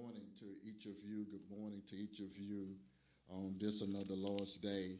morning 0.00 0.22
to 0.38 0.46
each 0.66 0.86
of 0.86 0.94
you. 1.04 1.26
Good 1.30 1.58
morning 1.58 1.82
to 1.90 1.96
each 1.96 2.20
of 2.20 2.38
you 2.38 2.68
on 3.28 3.56
this 3.60 3.82
another 3.82 4.14
Lord's 4.14 4.56
Day 4.56 4.96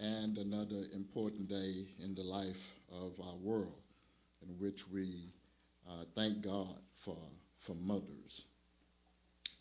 and 0.00 0.36
another 0.38 0.82
important 0.94 1.48
day 1.48 1.86
in 2.02 2.14
the 2.14 2.22
life 2.22 2.56
of 2.90 3.12
our 3.20 3.36
world 3.36 3.80
in 4.42 4.48
which 4.58 4.80
we 4.92 5.32
uh, 5.88 6.04
thank 6.16 6.42
God 6.42 6.74
for, 7.04 7.16
for 7.66 7.74
mothers. 7.74 8.42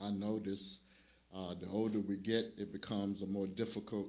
I 0.02 0.10
notice 0.10 0.80
uh, 1.36 1.54
the 1.60 1.68
older 1.68 2.00
we 2.00 2.18
get, 2.18 2.46
it 2.58 2.72
becomes 2.72 3.22
a 3.22 3.28
more 3.28 3.48
difficult 3.48 4.08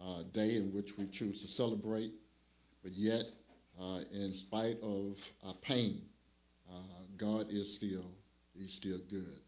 uh, 0.00 0.22
day 0.32 0.56
in 0.56 0.72
which 0.72 0.92
we 0.96 1.06
choose 1.06 1.40
to 1.42 1.48
celebrate, 1.48 2.12
but 2.84 2.92
yet, 2.92 3.24
uh, 3.80 4.00
in 4.12 4.32
spite 4.32 4.76
of 4.82 5.16
our 5.44 5.54
pain, 5.62 6.02
uh, 6.70 7.02
God 7.18 7.46
is 7.50 7.74
still 7.74 8.04
He's 8.58 8.72
still 8.72 9.00
good. 9.10 9.40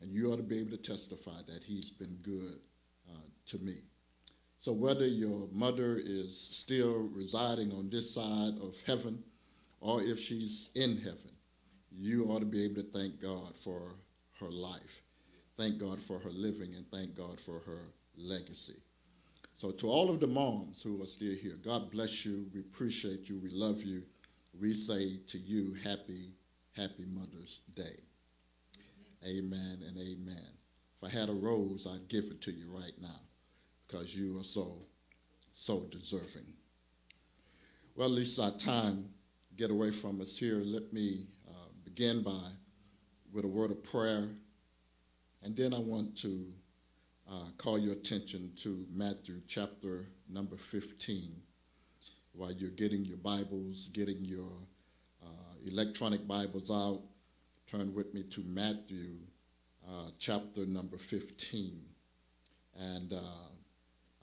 And 0.00 0.12
you 0.12 0.30
ought 0.30 0.36
to 0.36 0.42
be 0.42 0.58
able 0.58 0.76
to 0.76 0.82
testify 0.82 1.40
that 1.46 1.62
He's 1.64 1.90
been 1.90 2.18
good 2.22 2.58
uh, 3.10 3.26
to 3.50 3.58
me. 3.58 3.76
So, 4.60 4.72
whether 4.72 5.06
your 5.06 5.48
mother 5.52 5.96
is 5.96 6.48
still 6.50 7.08
residing 7.14 7.72
on 7.72 7.88
this 7.90 8.14
side 8.14 8.54
of 8.60 8.74
heaven 8.86 9.22
or 9.80 10.02
if 10.02 10.18
she's 10.18 10.68
in 10.74 10.96
heaven, 10.98 11.30
you 11.92 12.24
ought 12.24 12.40
to 12.40 12.46
be 12.46 12.64
able 12.64 12.82
to 12.82 12.90
thank 12.92 13.20
God 13.22 13.54
for 13.62 13.92
her 14.40 14.50
life. 14.50 15.02
Thank 15.56 15.78
God 15.78 16.02
for 16.02 16.18
her 16.18 16.30
living 16.30 16.74
and 16.74 16.84
thank 16.90 17.16
God 17.16 17.40
for 17.46 17.60
her 17.60 17.82
legacy. 18.16 18.76
So, 19.56 19.70
to 19.72 19.86
all 19.86 20.10
of 20.10 20.20
the 20.20 20.26
moms 20.26 20.82
who 20.82 21.02
are 21.02 21.06
still 21.06 21.34
here, 21.34 21.56
God 21.64 21.90
bless 21.90 22.26
you. 22.26 22.46
We 22.52 22.60
appreciate 22.60 23.28
you. 23.28 23.38
We 23.38 23.50
love 23.50 23.82
you. 23.82 24.02
We 24.60 24.74
say 24.74 25.18
to 25.28 25.38
you, 25.38 25.74
Happy, 25.82 26.34
Happy 26.74 27.06
Mother's 27.06 27.60
Day. 27.74 27.96
Amen 29.26 29.82
and 29.86 29.98
amen. 29.98 30.48
If 30.96 31.04
I 31.04 31.10
had 31.10 31.28
a 31.28 31.32
rose, 31.32 31.86
I'd 31.90 32.08
give 32.08 32.24
it 32.24 32.40
to 32.42 32.52
you 32.52 32.70
right 32.72 32.92
now 33.00 33.20
because 33.86 34.14
you 34.14 34.38
are 34.38 34.44
so, 34.44 34.78
so 35.54 35.86
deserving. 35.90 36.46
Well, 37.96 38.06
at 38.08 38.12
least 38.14 38.38
our 38.38 38.56
time 38.56 39.08
get 39.56 39.70
away 39.70 39.90
from 39.90 40.20
us 40.20 40.36
here. 40.38 40.60
Let 40.64 40.92
me 40.92 41.26
uh, 41.48 41.68
begin 41.84 42.22
by 42.22 42.50
with 43.32 43.44
a 43.44 43.48
word 43.48 43.70
of 43.70 43.82
prayer, 43.84 44.28
and 45.42 45.56
then 45.56 45.74
I 45.74 45.80
want 45.80 46.16
to 46.18 46.46
uh, 47.30 47.48
call 47.58 47.78
your 47.78 47.94
attention 47.94 48.52
to 48.62 48.86
Matthew 48.92 49.40
chapter 49.48 50.06
number 50.28 50.56
15. 50.70 51.34
While 52.32 52.52
you're 52.52 52.70
getting 52.70 53.04
your 53.04 53.16
Bibles, 53.16 53.88
getting 53.92 54.24
your 54.24 54.52
uh, 55.22 55.54
electronic 55.66 56.28
Bibles 56.28 56.70
out, 56.70 57.00
turn 57.70 57.92
with 57.94 58.14
me 58.14 58.22
to 58.22 58.40
Matthew 58.42 59.16
uh, 59.88 60.10
chapter 60.20 60.66
number 60.66 60.98
15. 60.98 61.82
And 62.78 63.12
uh, 63.12 63.48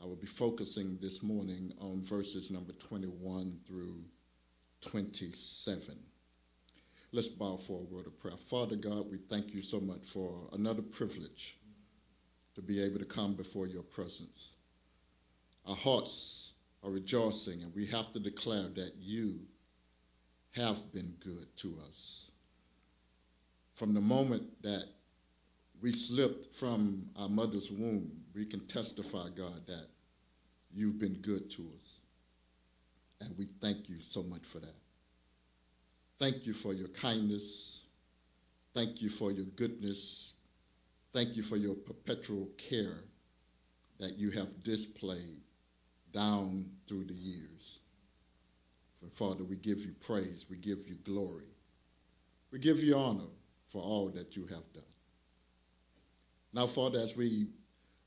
I 0.02 0.06
will 0.06 0.16
be 0.16 0.28
focusing 0.28 0.98
this 1.02 1.22
morning 1.22 1.74
on 1.82 2.04
verses 2.04 2.50
number 2.50 2.72
21 2.88 3.60
through 3.68 4.02
27. 4.90 5.98
Let's 7.12 7.28
bow 7.28 7.58
for 7.68 7.82
a 7.82 7.94
word 7.94 8.08
of 8.08 8.18
prayer. 8.20 8.38
Father 8.50 8.78
God, 8.78 9.12
we 9.12 9.18
thank 9.30 9.54
you 9.54 9.62
so 9.62 9.80
much 9.82 10.10
for 10.14 10.48
another 10.54 10.82
privilege 10.82 11.58
to 12.56 12.62
be 12.62 12.82
able 12.82 13.00
to 13.00 13.06
come 13.06 13.36
before 13.36 13.68
your 13.68 13.84
presence. 13.84 14.52
Our 15.66 15.76
hearts 15.76 16.54
are 16.82 16.92
rejoicing, 16.92 17.64
and 17.64 17.76
we 17.76 17.88
have 17.88 18.14
to 18.14 18.20
declare 18.20 18.70
that 18.76 18.94
you 19.00 19.40
have 20.52 20.78
been 20.94 21.14
good 21.24 21.48
to 21.58 21.78
us 21.90 22.28
from 23.76 23.94
the 23.94 24.02
moment 24.02 24.44
that 24.62 24.86
we 25.82 25.92
slipped 25.92 26.56
from 26.56 27.10
our 27.18 27.30
mother's 27.30 27.70
womb, 27.72 28.12
we 28.34 28.46
can 28.46 28.66
testify, 28.68 29.28
God, 29.36 29.66
that 29.68 29.88
you've 30.74 31.00
been 31.00 31.20
good 31.22 31.52
to 31.52 31.62
us. 31.62 32.00
And 33.22 33.38
we 33.38 33.48
thank 33.62 33.90
you 33.90 33.98
so 34.02 34.24
much 34.24 34.44
for 34.52 34.60
that. 34.60 34.76
Thank 36.20 36.46
you 36.46 36.54
for 36.54 36.74
your 36.74 36.88
kindness. 36.90 37.82
Thank 38.74 39.02
you 39.02 39.10
for 39.10 39.32
your 39.32 39.46
goodness. 39.58 40.34
Thank 41.14 41.36
you 41.36 41.44
for 41.44 41.58
your 41.58 41.76
perpetual 41.76 42.48
care 42.70 42.98
that 44.00 44.18
you 44.18 44.32
have 44.32 44.64
displayed 44.64 45.42
down 46.14 46.66
through 46.88 47.06
the 47.06 47.14
years. 47.14 47.80
Father, 49.12 49.44
we 49.44 49.58
give 49.58 49.80
you 49.80 49.94
praise. 50.06 50.46
We 50.50 50.58
give 50.58 50.88
you 50.88 50.96
glory. 51.04 51.50
We 52.52 52.60
give 52.60 52.80
you 52.80 52.96
honor 52.96 53.28
for 53.74 53.82
all 53.82 54.10
that 54.12 54.38
you 54.38 54.44
have 54.44 54.72
done. 54.74 54.84
Now, 56.54 56.68
Father, 56.68 57.00
as 57.00 57.18
we 57.18 57.48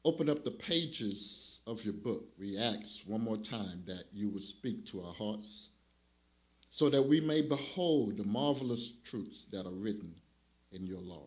open 0.04 0.30
up 0.30 0.44
the 0.44 0.52
pages 0.52 1.58
of 1.66 1.84
your 1.84 1.94
book, 1.94 2.24
we 2.38 2.56
ask 2.56 3.00
one 3.04 3.22
more 3.22 3.36
time 3.36 3.82
that 3.86 4.04
you 4.12 4.30
would 4.30 4.44
speak 4.44 4.86
to 4.86 5.02
our 5.02 5.12
hearts 5.12 5.70
so 6.70 6.88
that 6.88 7.02
we 7.02 7.20
may 7.20 7.42
behold 7.42 8.16
the 8.16 8.24
marvelous 8.24 8.92
truths 9.04 9.46
that 9.50 9.66
are 9.66 9.74
written 9.74 10.14
in 10.70 10.86
your 10.86 11.00
law. 11.00 11.26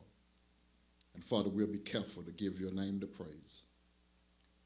And 1.13 1.23
Father, 1.23 1.50
we'll 1.50 1.67
be 1.67 1.79
careful 1.79 2.23
to 2.23 2.31
give 2.31 2.59
your 2.61 2.71
name 2.71 3.00
the 3.01 3.07
praise. 3.07 3.63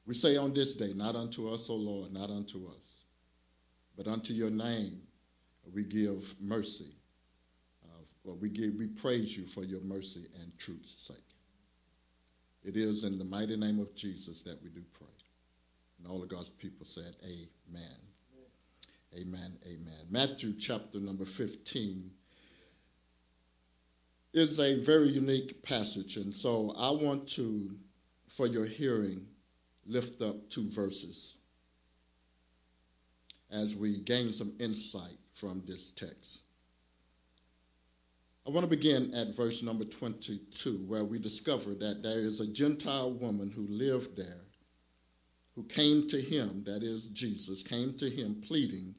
We 0.06 0.14
say 0.14 0.38
on 0.38 0.54
this 0.54 0.76
day, 0.76 0.94
not 0.94 1.16
unto 1.16 1.50
us, 1.50 1.68
O 1.70 1.76
Lord, 1.76 2.12
not 2.12 2.30
unto 2.30 2.68
us, 2.68 2.84
but 3.98 4.08
unto 4.08 4.34
your 4.34 4.52
name 4.52 5.02
we 5.74 5.84
give 5.84 6.36
mercy 6.40 6.94
well, 8.24 8.38
we 8.40 8.50
give, 8.50 8.74
we 8.78 8.88
praise 8.88 9.36
you 9.36 9.48
for 9.48 9.64
your 9.64 9.82
mercy 9.82 10.28
and 10.42 10.58
truth's 10.58 10.96
sake. 11.08 11.18
It 12.64 12.78
is 12.78 13.04
in 13.04 13.18
the 13.18 13.26
mighty 13.26 13.58
name 13.58 13.80
of 13.80 13.94
Jesus 13.96 14.42
that 14.44 14.62
we 14.64 14.70
do 14.70 14.82
pray. 14.98 15.08
And 16.00 16.08
all 16.08 16.24
of 16.24 16.30
God's 16.30 16.50
people 16.50 16.86
said, 16.86 17.16
Amen. 17.24 17.98
Amen. 19.14 19.58
Amen. 19.66 20.06
Matthew 20.10 20.54
chapter 20.60 21.00
number 21.00 21.26
15 21.26 22.12
is 24.34 24.60
a 24.60 24.84
very 24.84 25.10
unique 25.10 25.62
passage. 25.64 26.16
And 26.16 26.34
so 26.34 26.74
I 26.78 26.90
want 26.92 27.30
to, 27.36 27.70
for 28.30 28.48
your 28.48 28.66
hearing, 28.66 29.28
lift 29.86 30.22
up 30.22 30.36
two 30.50 30.70
verses 30.72 31.34
as 33.52 33.76
we 33.76 34.00
gain 34.00 34.32
some 34.32 34.54
insight 34.60 35.18
from 35.40 35.64
this 35.68 35.92
text. 35.96 36.40
I 38.46 38.50
want 38.50 38.66
to 38.66 38.70
begin 38.70 39.14
at 39.14 39.36
verse 39.36 39.64
number 39.64 39.86
22, 39.86 40.86
where 40.88 41.06
we 41.06 41.18
discover 41.18 41.74
that 41.76 42.04
there 42.04 42.20
is 42.20 42.42
a 42.42 42.48
Gentile 42.48 43.14
woman 43.14 43.50
who 43.50 43.66
lived 43.68 44.18
there 44.18 44.42
who 45.56 45.64
came 45.64 46.08
to 46.10 46.20
him, 46.20 46.64
that 46.66 46.84
is, 46.84 47.06
Jesus, 47.14 47.62
came 47.62 47.98
to 48.00 48.10
him 48.10 48.42
pleading, 48.48 48.96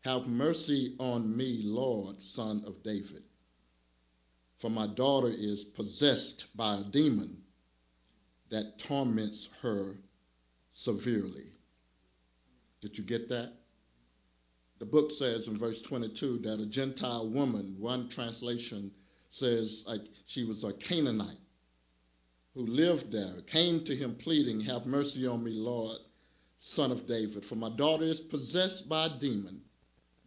Have 0.00 0.26
mercy 0.26 0.94
on 0.98 1.36
me, 1.36 1.62
Lord, 1.64 2.22
son 2.22 2.62
of 2.66 2.82
David. 2.82 3.24
For 4.58 4.70
my 4.70 4.86
daughter 4.86 5.28
is 5.28 5.64
possessed 5.64 6.46
by 6.54 6.78
a 6.78 6.84
demon 6.84 7.42
that 8.50 8.78
torments 8.78 9.48
her 9.60 9.96
severely. 10.72 11.46
Did 12.80 12.96
you 12.96 13.04
get 13.04 13.28
that? 13.28 13.52
The 14.78 14.86
book 14.86 15.10
says 15.10 15.48
in 15.48 15.58
verse 15.58 15.80
22 15.82 16.38
that 16.38 16.60
a 16.60 16.66
Gentile 16.66 17.28
woman, 17.28 17.74
one 17.78 18.08
translation 18.08 18.92
says 19.30 19.84
like 19.86 20.02
she 20.26 20.44
was 20.44 20.62
a 20.62 20.72
Canaanite 20.72 21.40
who 22.54 22.64
lived 22.66 23.10
there, 23.10 23.42
came 23.42 23.84
to 23.84 23.94
him 23.94 24.14
pleading, 24.14 24.60
Have 24.60 24.86
mercy 24.86 25.26
on 25.26 25.42
me, 25.42 25.52
Lord, 25.52 25.98
son 26.58 26.92
of 26.92 27.06
David, 27.06 27.44
for 27.44 27.56
my 27.56 27.70
daughter 27.70 28.04
is 28.04 28.20
possessed 28.20 28.88
by 28.88 29.06
a 29.06 29.18
demon 29.18 29.62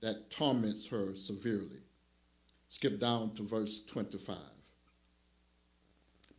that 0.02 0.30
torments 0.30 0.86
her 0.88 1.16
severely. 1.16 1.82
Skip 2.70 3.00
down 3.00 3.34
to 3.36 3.44
verse 3.44 3.84
25. 3.88 4.38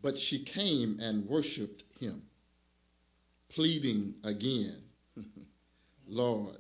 But 0.03 0.19
she 0.19 0.45
came 0.45 0.99
and 1.01 1.29
worshiped 1.29 1.85
him, 1.99 2.23
pleading 3.49 4.15
again, 4.25 4.83
Lord, 6.07 6.57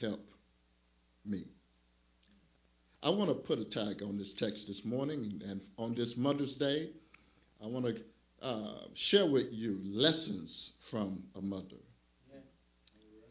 help 0.00 0.29
me. 1.24 1.44
I 3.02 3.10
want 3.10 3.28
to 3.28 3.34
put 3.34 3.58
a 3.58 3.64
tag 3.64 4.02
on 4.02 4.18
this 4.18 4.34
text 4.34 4.66
this 4.66 4.84
morning, 4.84 5.40
and 5.46 5.62
on 5.78 5.94
this 5.94 6.16
Mother's 6.16 6.54
Day, 6.54 6.90
I 7.62 7.66
want 7.66 7.86
to 7.86 7.96
uh, 8.44 8.84
share 8.94 9.30
with 9.30 9.48
you 9.52 9.78
lessons 9.84 10.72
from 10.90 11.22
a 11.34 11.40
mother. 11.40 11.76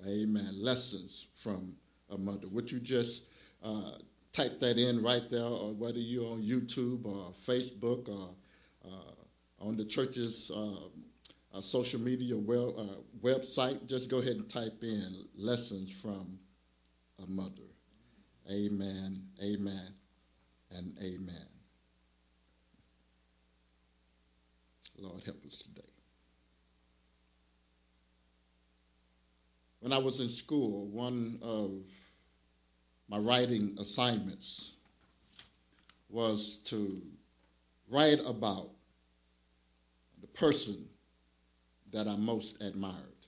Amen. 0.08 0.52
Lessons 0.54 1.28
from 1.44 1.76
a 2.10 2.18
mother. 2.18 2.48
Would 2.52 2.72
you 2.72 2.80
just 2.80 3.24
uh, 3.62 3.98
type 4.32 4.60
that 4.62 4.78
in 4.78 5.04
right 5.04 5.24
there, 5.30 5.44
or 5.44 5.74
whether 5.74 6.00
you're 6.00 6.32
on 6.32 6.42
YouTube 6.42 7.06
or 7.06 7.34
Facebook 7.34 8.08
or 8.08 8.30
uh, 8.86 9.66
on 9.66 9.76
the 9.76 9.86
church's 9.86 10.50
uh, 10.54 10.88
uh, 11.54 11.62
social 11.62 12.00
media 12.00 12.38
well, 12.38 12.76
uh, 12.78 13.28
website, 13.28 13.88
just 13.88 14.10
go 14.10 14.18
ahead 14.18 14.36
and 14.36 14.50
type 14.50 14.82
in 14.82 15.26
lessons 15.36 15.92
from 16.02 16.40
a 17.22 17.30
mother. 17.30 17.69
Amen, 18.50 19.22
amen, 19.44 19.94
and 20.72 20.98
amen. 21.00 21.46
Lord, 24.98 25.22
help 25.24 25.38
us 25.46 25.58
today. 25.58 25.88
When 29.82 29.94
I 29.94 30.00
was 30.00 30.20
in 30.20 30.30
school, 30.30 30.88
one 30.88 31.40
of 31.42 31.72
my 33.08 33.20
writing 33.20 33.78
assignments 33.80 34.72
was 36.10 36.58
to 36.66 37.02
write 37.90 38.20
about 38.26 38.70
the 40.22 40.28
person 40.28 40.88
that 41.94 42.08
I 42.08 42.16
most 42.16 42.62
admired. 42.62 43.19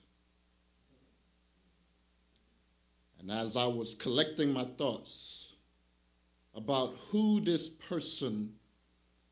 And 3.22 3.30
as 3.30 3.56
I 3.56 3.66
was 3.66 3.94
collecting 3.94 4.52
my 4.52 4.64
thoughts 4.76 5.54
about 6.56 6.92
who 7.10 7.40
this 7.40 7.68
person 7.88 8.52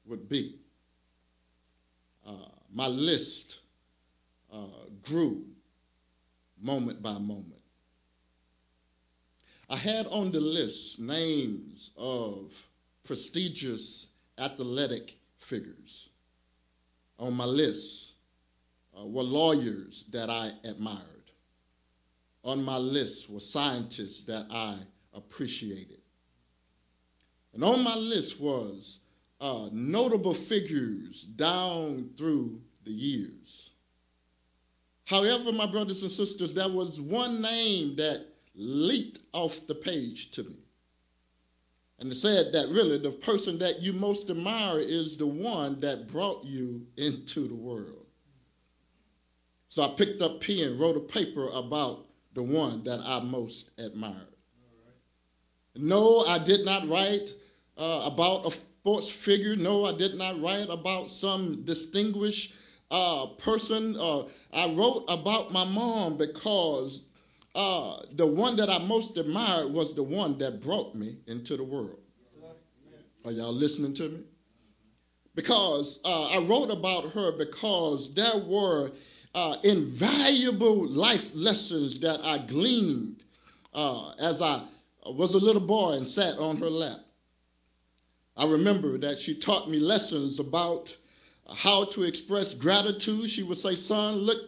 would 0.06 0.28
be, 0.28 0.54
uh, 2.25 2.46
my 2.72 2.87
list 2.87 3.58
uh, 4.52 4.87
grew 5.02 5.44
moment 6.62 7.02
by 7.02 7.14
moment. 7.14 7.60
I 9.69 9.76
had 9.76 10.06
on 10.06 10.31
the 10.31 10.40
list 10.40 11.00
names 11.00 11.90
of 11.96 12.52
prestigious 13.04 14.06
athletic 14.38 15.16
figures. 15.38 16.08
On 17.19 17.34
my 17.34 17.44
list 17.44 18.12
uh, 18.98 19.04
were 19.06 19.22
lawyers 19.22 20.04
that 20.12 20.31
I 20.31 20.50
admired. 20.64 21.19
On 22.44 22.62
my 22.62 22.76
list 22.78 23.28
were 23.28 23.40
scientists 23.40 24.22
that 24.25 24.46
I 24.50 24.78
appreciated. 25.12 26.00
And 27.52 27.64
on 27.64 27.82
my 27.82 27.96
list 27.96 28.40
was 28.40 28.98
uh, 29.40 29.69
notable 29.72 30.34
figures 30.34 31.25
down 31.37 32.10
through 32.16 32.60
the 32.84 32.92
years. 32.92 33.70
However, 35.04 35.52
my 35.52 35.70
brothers 35.70 36.02
and 36.02 36.12
sisters, 36.12 36.54
there 36.54 36.69
was 36.69 37.00
one 37.00 37.42
name 37.42 37.96
that 37.96 38.26
leaped 38.54 39.19
off 39.32 39.58
the 39.66 39.75
page 39.75 40.31
to 40.32 40.44
me. 40.44 40.56
And 41.98 42.10
it 42.10 42.16
said 42.16 42.52
that 42.52 42.69
really 42.69 42.98
the 42.98 43.10
person 43.10 43.58
that 43.58 43.81
you 43.82 43.93
most 43.93 44.31
admire 44.31 44.78
is 44.78 45.16
the 45.16 45.26
one 45.26 45.81
that 45.81 46.08
brought 46.08 46.44
you 46.44 46.86
into 46.96 47.48
the 47.48 47.54
world. 47.54 48.06
So 49.69 49.82
I 49.82 49.94
picked 49.96 50.22
up 50.22 50.40
pen, 50.40 50.60
and 50.60 50.81
wrote 50.81 50.96
a 50.96 51.00
paper 51.00 51.48
about 51.52 52.06
the 52.35 52.43
one 52.43 52.85
that 52.85 53.00
I 53.00 53.21
most 53.21 53.71
admired. 53.79 54.15
Right. 54.17 54.94
No, 55.77 56.21
I 56.21 56.43
did 56.44 56.65
not 56.65 56.88
write 56.88 57.29
uh, 57.77 58.11
about 58.12 58.47
a 58.47 58.50
sports 58.50 59.11
figure. 59.11 59.56
No, 59.56 59.85
I 59.85 59.97
did 59.97 60.15
not 60.15 60.41
write 60.41 60.69
about 60.71 61.11
some 61.11 61.62
distinguished 61.65 62.55
uh, 62.91 63.27
person. 63.38 63.97
Uh, 63.99 64.25
I 64.53 64.75
wrote 64.75 65.05
about 65.09 65.53
my 65.53 65.65
mom 65.65 66.19
because 66.19 67.03
uh, 67.55 68.03
the 68.17 68.27
one 68.27 68.56
that 68.56 68.69
I 68.69 68.79
most 68.79 69.17
admired 69.17 69.73
was 69.73 69.94
the 69.94 70.03
one 70.03 70.38
that 70.38 70.62
brought 70.62 70.94
me 70.94 71.19
into 71.27 71.56
the 71.56 71.65
world. 71.65 71.99
Are 73.25 73.32
y'all 73.32 73.53
listening 73.53 73.94
to 73.94 74.09
me? 74.09 74.21
Because 75.35 76.00
uh, 76.05 76.29
I 76.29 76.38
wrote 76.38 76.71
about 76.71 77.12
her 77.12 77.37
because 77.37 78.12
there 78.15 78.38
were 78.47 78.91
uh, 79.35 79.56
invaluable 79.62 80.88
life 80.88 81.31
lessons 81.35 82.00
that 82.00 82.21
I 82.25 82.47
gleaned 82.47 83.23
uh, 83.75 84.12
as 84.19 84.43
I 84.43 84.65
was 85.06 85.35
a 85.35 85.38
little 85.38 85.67
boy 85.67 85.93
and 85.93 86.06
sat 86.06 86.38
on 86.38 86.59
her 86.59 86.71
lap. 86.71 86.99
I 88.37 88.47
remember 88.47 88.99
that 88.99 89.19
she 89.19 89.38
taught 89.38 89.69
me 89.71 89.79
lessons 89.79 90.41
about 90.41 90.97
how 91.55 91.85
to 91.87 92.03
express 92.05 92.55
gratitude. 92.55 93.29
She 93.29 93.43
would 93.43 93.59
say, 93.59 93.75
Son, 93.75 94.17
look, 94.17 94.38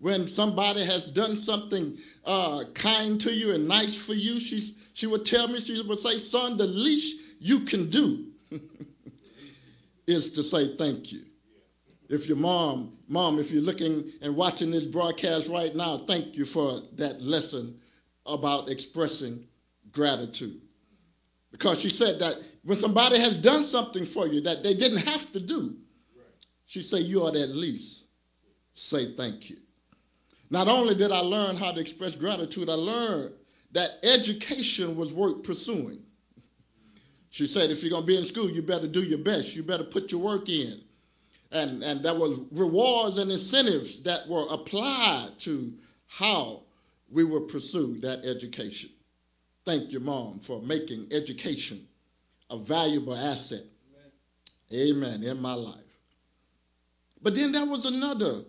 when 0.00 0.28
somebody 0.28 0.84
has 0.84 1.10
done 1.10 1.36
something 1.36 1.98
uh, 2.24 2.64
kind 2.74 3.20
to 3.22 3.32
you 3.32 3.52
and 3.52 3.66
nice 3.66 4.04
for 4.04 4.14
you, 4.14 4.38
she, 4.38 4.74
she 4.92 5.06
would 5.06 5.24
tell 5.24 5.48
me, 5.48 5.60
she 5.60 5.80
would 5.82 5.98
say, 5.98 6.18
Son, 6.18 6.56
the 6.56 6.66
least 6.66 7.20
you 7.40 7.60
can 7.60 7.90
do 7.90 8.26
is 10.06 10.30
to 10.30 10.42
say 10.42 10.76
thank 10.76 11.12
you. 11.12 11.22
If 12.08 12.26
your 12.26 12.38
mom, 12.38 12.96
mom, 13.06 13.38
if 13.38 13.50
you're 13.50 13.62
looking 13.62 14.12
and 14.22 14.34
watching 14.34 14.70
this 14.70 14.86
broadcast 14.86 15.48
right 15.48 15.74
now, 15.74 16.04
thank 16.06 16.36
you 16.36 16.46
for 16.46 16.80
that 16.96 17.20
lesson 17.20 17.78
about 18.24 18.68
expressing 18.68 19.44
gratitude. 19.92 20.60
Because 21.50 21.80
she 21.80 21.90
said 21.90 22.20
that 22.20 22.36
when 22.64 22.78
somebody 22.78 23.18
has 23.18 23.38
done 23.38 23.64
something 23.64 24.06
for 24.06 24.26
you 24.26 24.40
that 24.42 24.62
they 24.62 24.74
didn't 24.74 25.06
have 25.06 25.30
to 25.32 25.40
do, 25.40 25.76
she 26.66 26.82
said 26.82 27.02
you 27.04 27.20
ought 27.20 27.32
to 27.32 27.42
at 27.42 27.50
least 27.50 28.04
say 28.74 29.14
thank 29.16 29.50
you. 29.50 29.56
Not 30.50 30.68
only 30.68 30.94
did 30.94 31.12
I 31.12 31.20
learn 31.20 31.56
how 31.56 31.72
to 31.72 31.80
express 31.80 32.14
gratitude, 32.14 32.70
I 32.70 32.74
learned 32.74 33.34
that 33.72 33.90
education 34.02 34.96
was 34.96 35.12
worth 35.12 35.42
pursuing. 35.42 36.00
She 37.30 37.46
said, 37.46 37.70
if 37.70 37.82
you're 37.82 37.90
going 37.90 38.04
to 38.04 38.06
be 38.06 38.16
in 38.16 38.24
school, 38.24 38.50
you 38.50 38.62
better 38.62 38.88
do 38.88 39.02
your 39.02 39.18
best. 39.18 39.54
You 39.54 39.62
better 39.62 39.84
put 39.84 40.10
your 40.10 40.22
work 40.22 40.48
in. 40.48 40.80
And, 41.50 41.82
and 41.82 42.04
there 42.04 42.14
was 42.14 42.40
rewards 42.52 43.18
and 43.18 43.30
incentives 43.30 44.02
that 44.02 44.28
were 44.28 44.46
applied 44.50 45.30
to 45.40 45.72
how 46.06 46.62
we 47.10 47.24
would 47.24 47.48
pursue 47.48 47.98
that 48.00 48.24
education. 48.24 48.90
Thank 49.64 49.92
you, 49.92 50.00
Mom, 50.00 50.40
for 50.40 50.60
making 50.62 51.08
education 51.10 51.86
a 52.50 52.58
valuable 52.58 53.14
asset. 53.14 53.64
Amen. 54.72 54.96
Amen 54.96 55.22
in 55.22 55.40
my 55.40 55.54
life. 55.54 55.80
But 57.22 57.34
then 57.34 57.52
there 57.52 57.66
was 57.66 57.84
another 57.84 58.42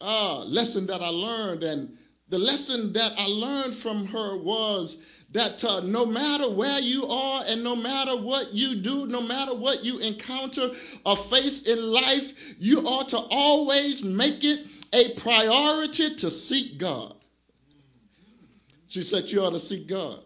uh, 0.00 0.44
lesson 0.44 0.86
that 0.86 1.02
I 1.02 1.08
learned, 1.08 1.62
and 1.62 1.96
the 2.28 2.38
lesson 2.38 2.92
that 2.94 3.12
I 3.18 3.26
learned 3.26 3.74
from 3.74 4.06
her 4.06 4.36
was 4.38 4.96
that 5.32 5.64
uh, 5.64 5.80
no 5.80 6.04
matter 6.06 6.50
where 6.50 6.80
you 6.80 7.06
are 7.06 7.44
and 7.46 7.62
no 7.62 7.76
matter 7.76 8.16
what 8.16 8.52
you 8.52 8.76
do, 8.76 9.06
no 9.06 9.20
matter 9.20 9.54
what 9.54 9.84
you 9.84 9.98
encounter 9.98 10.70
or 11.06 11.16
face 11.16 11.62
in 11.62 11.80
life, 11.80 12.32
you 12.58 12.80
ought 12.80 13.10
to 13.10 13.18
always 13.30 14.02
make 14.02 14.42
it 14.42 14.66
a 14.92 15.20
priority 15.20 16.16
to 16.16 16.30
seek 16.30 16.78
God. 16.78 17.14
She 18.88 19.04
said 19.04 19.30
you 19.30 19.40
ought 19.40 19.50
to 19.50 19.60
seek 19.60 19.88
God. 19.88 20.24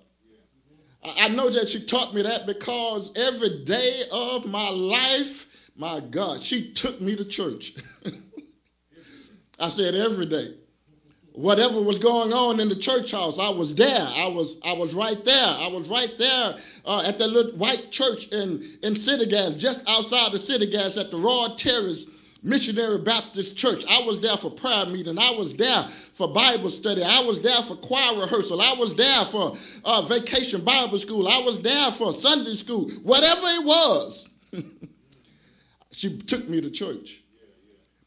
I 1.05 1.29
know 1.29 1.50
that 1.50 1.69
she 1.69 1.85
taught 1.85 2.15
me 2.15 2.23
that 2.23 2.47
because 2.47 3.12
every 3.15 3.65
day 3.67 4.05
of 4.11 4.47
my 4.47 4.71
life, 4.71 5.45
my 5.77 6.00
God, 6.00 6.43
she 6.43 6.73
took 6.73 6.99
me 6.99 7.15
to 7.15 7.27
church. 7.27 7.75
I 9.59 9.69
said 9.69 9.95
every 9.95 10.26
day. 10.26 10.49
Whatever 11.35 11.83
was 11.83 11.99
going 11.99 12.33
on 12.33 12.61
in 12.61 12.69
the 12.69 12.76
church 12.76 13.11
house, 13.11 13.41
I 13.41 13.50
was 13.50 13.75
there. 13.75 14.07
I 14.07 14.29
was 14.29 14.57
I 14.64 14.73
was 14.75 14.95
right 14.95 15.23
there. 15.25 15.47
I 15.47 15.67
was 15.67 15.88
right 15.88 16.14
there 16.17 16.57
uh, 16.87 17.03
at 17.05 17.19
the 17.19 17.26
little 17.26 17.59
white 17.59 17.91
church 17.91 18.29
in 18.29 18.79
in 18.85 18.95
City 18.95 19.26
Gas, 19.26 19.55
just 19.55 19.83
outside 19.88 20.31
the 20.31 20.38
City 20.38 20.71
Gas 20.71 20.97
at 20.97 21.11
the 21.11 21.19
Raw 21.19 21.57
Terrace 21.57 22.07
Missionary 22.45 22.99
Baptist 22.99 23.57
Church. 23.57 23.85
I 23.88 24.03
was 24.03 24.21
there 24.21 24.37
for 24.37 24.53
prayer 24.53 24.87
meeting. 24.87 25.19
I 25.19 25.33
was 25.33 25.57
there 25.57 25.88
for 26.12 26.33
Bible 26.33 26.71
study. 26.71 27.03
I 27.03 27.23
was 27.23 27.43
there 27.43 27.62
for 27.62 27.75
choir 27.79 28.21
rehearsal. 28.21 28.62
I 28.62 28.76
was 28.79 28.95
there 28.95 29.25
for 29.25 29.57
uh, 29.85 30.03
vacation 30.07 30.64
Bible 30.64 31.00
school. 31.00 31.26
I 31.26 31.41
was 31.41 31.61
there 31.62 31.91
for 31.91 32.14
Sunday 32.14 32.55
school. 32.55 32.88
Whatever 33.03 33.47
it 33.47 33.64
was, 33.64 34.29
she 35.91 36.17
took 36.19 36.49
me 36.49 36.61
to 36.61 36.71
church. 36.71 37.24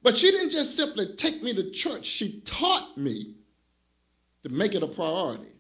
But 0.04 0.18
she 0.18 0.32
didn't 0.32 0.52
just 0.52 0.76
simply 0.76 1.16
take 1.16 1.42
me 1.44 1.54
to 1.54 1.72
church, 1.72 2.06
she 2.06 2.42
taught 2.42 2.98
me 2.98 3.36
to 4.44 4.50
make 4.50 4.76
it 4.76 4.84
a 4.84 4.88
priority 4.88 5.54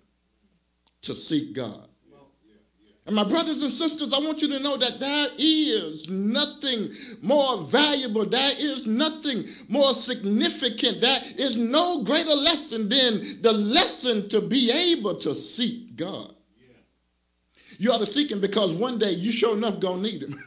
to 1.03 1.15
seek 1.15 1.56
God. 1.56 1.88
And 3.08 3.15
my 3.15 3.24
brothers 3.24 3.63
and 3.63 3.72
sisters, 3.72 4.13
I 4.13 4.20
want 4.20 4.41
you 4.41 4.50
to 4.50 4.60
know 4.60 4.75
that 4.75 5.00
there 5.00 5.27
is 5.38 6.10
nothing 6.10 6.94
more 7.22 7.63
valuable, 7.63 8.25
there 8.25 8.51
is 8.58 8.86
nothing 8.86 9.46
more 9.70 9.94
significant, 9.94 11.00
there 11.00 11.20
is 11.38 11.56
no 11.56 12.03
greater 12.03 12.36
lesson 12.36 12.89
than 12.89 13.41
the 13.41 13.53
lesson 13.53 14.27
to 14.29 14.41
be 14.41 14.70
able 14.72 15.15
to 15.20 15.34
seek 15.36 15.96
God. 15.96 16.36
You 17.77 17.94
ought 17.94 18.00
to 18.00 18.12
seek 18.12 18.29
Him 18.29 18.41
because 18.41 18.74
one 18.74 19.00
day 19.00 19.12
you 19.12 19.32
sure 19.32 19.56
enough 19.56 19.79
gonna 19.79 20.01
need 20.01 20.24
Him. 20.24 20.38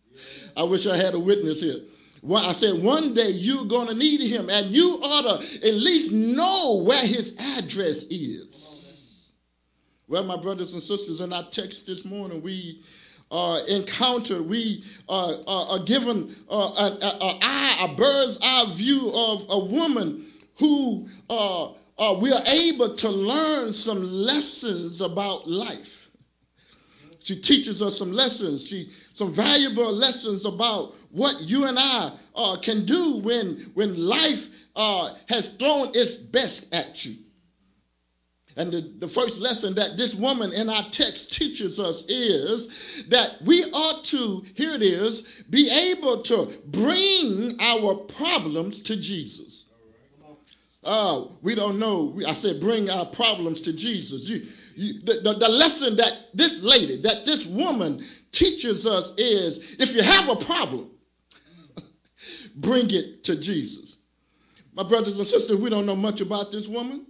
I 0.56 0.62
wish 0.62 0.86
I 0.86 0.96
had 0.96 1.12
a 1.12 1.20
witness 1.20 1.60
here. 1.60 1.80
Well, 2.22 2.44
I 2.44 2.52
said 2.52 2.82
one 2.82 3.14
day 3.14 3.30
you're 3.30 3.66
gonna 3.66 3.94
need 3.94 4.20
Him, 4.20 4.50
and 4.50 4.74
you 4.74 4.98
ought 5.02 5.40
to 5.40 5.68
at 5.68 5.74
least 5.74 6.12
know 6.12 6.82
where 6.84 7.04
His 7.04 7.34
address 7.56 8.04
is. 8.04 8.48
Well, 10.08 10.24
my 10.24 10.40
brothers 10.40 10.72
and 10.72 10.82
sisters, 10.82 11.20
in 11.20 11.32
our 11.32 11.48
text 11.50 11.86
this 11.86 12.04
morning, 12.04 12.42
we 12.42 12.82
uh, 13.30 13.60
encounter, 13.68 14.42
we 14.42 14.84
uh, 15.08 15.42
are 15.46 15.84
given 15.84 16.34
uh, 16.48 16.72
an 16.76 17.38
eye, 17.42 17.88
a 17.90 17.94
bird's 17.94 18.38
eye 18.40 18.72
view 18.74 19.10
of 19.12 19.44
a 19.50 19.58
woman 19.66 20.26
who 20.58 21.06
uh, 21.28 21.72
uh, 21.98 22.18
we 22.20 22.32
are 22.32 22.42
able 22.46 22.96
to 22.96 23.10
learn 23.10 23.72
some 23.72 24.02
lessons 24.02 25.00
about 25.00 25.48
life. 25.48 25.97
She 27.28 27.38
teaches 27.38 27.82
us 27.82 27.98
some 27.98 28.10
lessons, 28.10 28.66
she 28.66 28.88
some 29.12 29.30
valuable 29.30 29.92
lessons 29.92 30.46
about 30.46 30.94
what 31.10 31.38
you 31.42 31.66
and 31.66 31.78
I 31.78 32.12
uh, 32.34 32.56
can 32.56 32.86
do 32.86 33.18
when 33.18 33.70
when 33.74 33.94
life 33.98 34.48
uh, 34.74 35.14
has 35.28 35.50
thrown 35.58 35.90
its 35.92 36.14
best 36.14 36.64
at 36.72 37.04
you. 37.04 37.16
And 38.56 38.72
the, 38.72 38.80
the 39.00 39.08
first 39.08 39.36
lesson 39.40 39.74
that 39.74 39.98
this 39.98 40.14
woman 40.14 40.54
in 40.54 40.70
our 40.70 40.88
text 40.90 41.30
teaches 41.34 41.78
us 41.78 42.02
is 42.08 43.04
that 43.10 43.32
we 43.42 43.62
ought 43.62 44.04
to, 44.04 44.42
here 44.54 44.72
it 44.72 44.82
is, 44.82 45.22
be 45.50 45.68
able 45.70 46.22
to 46.22 46.50
bring 46.68 47.56
our 47.60 47.94
problems 47.94 48.80
to 48.82 48.96
Jesus. 48.96 49.66
Uh, 50.88 51.26
we 51.42 51.54
don't 51.54 51.78
know. 51.78 52.18
I 52.26 52.32
said, 52.32 52.62
bring 52.62 52.88
our 52.88 53.04
problems 53.04 53.60
to 53.60 53.74
Jesus. 53.74 54.22
You, 54.22 54.46
you, 54.74 55.02
the, 55.02 55.20
the, 55.20 55.34
the 55.34 55.48
lesson 55.48 55.96
that 55.98 56.12
this 56.32 56.62
lady, 56.62 57.02
that 57.02 57.26
this 57.26 57.44
woman 57.44 58.02
teaches 58.32 58.86
us 58.86 59.12
is 59.18 59.76
if 59.78 59.94
you 59.94 60.00
have 60.00 60.30
a 60.30 60.36
problem, 60.36 60.90
bring 62.56 62.86
it 62.88 63.24
to 63.24 63.36
Jesus. 63.36 63.98
My 64.72 64.82
brothers 64.82 65.18
and 65.18 65.28
sisters, 65.28 65.58
we 65.58 65.68
don't 65.68 65.84
know 65.84 65.94
much 65.94 66.22
about 66.22 66.52
this 66.52 66.66
woman. 66.66 67.04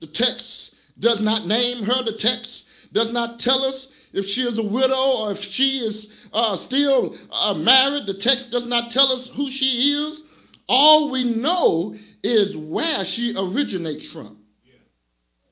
The 0.00 0.06
text 0.06 0.72
does 0.96 1.20
not 1.20 1.44
name 1.44 1.82
her. 1.82 2.04
The 2.04 2.16
text 2.16 2.66
does 2.92 3.12
not 3.12 3.40
tell 3.40 3.64
us 3.64 3.88
if 4.12 4.26
she 4.26 4.42
is 4.42 4.56
a 4.58 4.62
widow 4.62 5.22
or 5.22 5.32
if 5.32 5.40
she 5.40 5.78
is 5.78 6.06
uh, 6.32 6.54
still 6.54 7.16
uh, 7.32 7.54
married. 7.54 8.06
The 8.06 8.14
text 8.14 8.52
does 8.52 8.68
not 8.68 8.92
tell 8.92 9.10
us 9.10 9.28
who 9.28 9.50
she 9.50 9.92
is. 9.92 10.22
All 10.68 11.10
we 11.10 11.24
know 11.24 11.96
is 12.22 12.56
where 12.56 13.04
she 13.04 13.34
originates 13.36 14.12
from. 14.12 14.38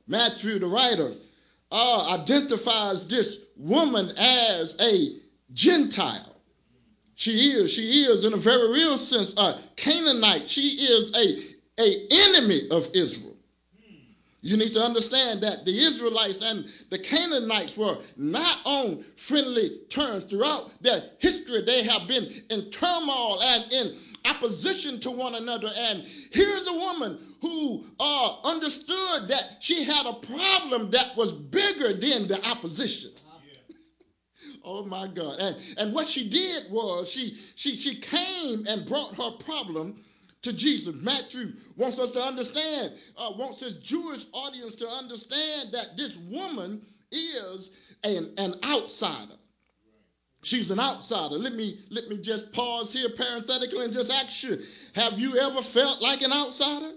Matthew, 0.06 0.58
the 0.58 0.66
writer, 0.66 1.14
uh, 1.70 2.18
identifies 2.20 3.06
this 3.06 3.38
woman 3.56 4.10
as 4.16 4.74
a 4.80 5.16
Gentile. 5.52 6.36
She 7.14 7.52
is, 7.52 7.72
she 7.72 8.04
is, 8.04 8.24
in 8.24 8.32
a 8.32 8.38
very 8.38 8.72
real 8.72 8.96
sense, 8.96 9.34
a 9.36 9.60
Canaanite. 9.76 10.48
She 10.48 10.68
is 10.68 11.14
a, 11.16 11.82
a 11.82 12.08
enemy 12.10 12.68
of 12.70 12.88
Israel. 12.94 13.36
You 14.42 14.56
need 14.56 14.72
to 14.72 14.80
understand 14.80 15.42
that 15.42 15.66
the 15.66 15.78
Israelites 15.78 16.40
and 16.42 16.64
the 16.88 16.98
Canaanites 16.98 17.76
were 17.76 17.98
not 18.16 18.58
on 18.64 19.04
friendly 19.16 19.82
terms. 19.90 20.24
Throughout 20.24 20.70
their 20.80 21.02
history, 21.18 21.62
they 21.66 21.82
have 21.82 22.08
been 22.08 22.42
in 22.48 22.70
turmoil 22.70 23.42
and 23.42 23.70
in 23.70 23.98
opposition 24.24 25.00
to 25.00 25.10
one 25.10 25.34
another. 25.34 25.68
And 25.74 26.04
here's 26.32 26.66
a 26.66 26.74
woman 26.74 27.18
who 27.40 27.84
uh, 27.98 28.40
understood 28.44 29.28
that 29.28 29.42
she 29.60 29.84
had 29.84 30.06
a 30.06 30.26
problem 30.26 30.90
that 30.90 31.16
was 31.16 31.32
bigger 31.32 31.94
than 31.98 32.28
the 32.28 32.40
opposition. 32.44 33.10
oh 34.64 34.84
my 34.86 35.08
God. 35.08 35.38
And, 35.38 35.56
and 35.78 35.94
what 35.94 36.08
she 36.08 36.28
did 36.28 36.70
was 36.70 37.10
she, 37.10 37.38
she, 37.56 37.76
she 37.76 38.00
came 38.00 38.66
and 38.66 38.88
brought 38.88 39.14
her 39.16 39.42
problem 39.44 40.02
to 40.42 40.52
Jesus. 40.52 40.94
Matthew 40.96 41.52
wants 41.76 41.98
us 41.98 42.12
to 42.12 42.20
understand, 42.20 42.94
uh, 43.16 43.32
wants 43.36 43.60
his 43.60 43.78
Jewish 43.78 44.24
audience 44.32 44.74
to 44.76 44.88
understand 44.88 45.72
that 45.72 45.96
this 45.96 46.16
woman 46.30 46.82
is 47.10 47.70
an, 48.04 48.34
an 48.38 48.54
outsider. 48.64 49.34
She's 50.42 50.70
an 50.70 50.80
outsider. 50.80 51.34
Let 51.36 51.52
me 51.52 51.80
let 51.90 52.08
me 52.08 52.18
just 52.18 52.52
pause 52.52 52.92
here 52.92 53.10
parenthetically 53.10 53.84
and 53.84 53.92
just 53.92 54.10
ask 54.10 54.42
you: 54.42 54.58
Have 54.94 55.14
you 55.18 55.36
ever 55.36 55.62
felt 55.62 56.00
like 56.00 56.22
an 56.22 56.32
outsider? 56.32 56.92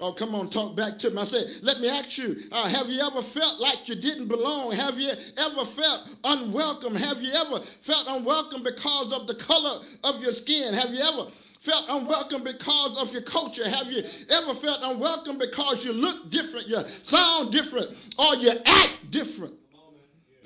Oh, 0.00 0.14
come 0.14 0.34
on, 0.34 0.48
talk 0.48 0.76
back 0.76 0.98
to 1.00 1.10
me. 1.10 1.18
I 1.18 1.24
said, 1.24 1.44
let 1.62 1.78
me 1.80 1.88
ask 1.88 2.16
you, 2.16 2.34
uh, 2.52 2.66
have 2.68 2.88
you 2.88 3.02
ever 3.06 3.20
felt 3.20 3.60
like 3.60 3.86
you 3.86 3.94
didn't 3.94 4.28
belong? 4.28 4.72
Have 4.72 4.98
you 4.98 5.10
ever 5.10 5.64
felt 5.66 6.08
unwelcome? 6.24 6.94
Have 6.94 7.20
you 7.20 7.30
ever 7.34 7.62
felt 7.82 8.06
unwelcome 8.08 8.62
because 8.62 9.12
of 9.12 9.26
the 9.26 9.34
color 9.34 9.84
of 10.04 10.22
your 10.22 10.32
skin? 10.32 10.72
Have 10.72 10.88
you 10.90 11.00
ever 11.00 11.30
felt 11.60 11.84
unwelcome 11.90 12.42
because 12.44 12.96
of 12.96 13.12
your 13.12 13.20
culture? 13.22 13.68
Have 13.68 13.88
you 13.88 14.02
ever 14.30 14.54
felt 14.54 14.80
unwelcome 14.82 15.38
because 15.38 15.84
you 15.84 15.92
look 15.92 16.30
different, 16.30 16.66
you 16.66 16.82
sound 17.02 17.52
different, 17.52 17.90
or 18.18 18.36
you 18.36 18.52
act 18.64 19.10
different? 19.10 19.54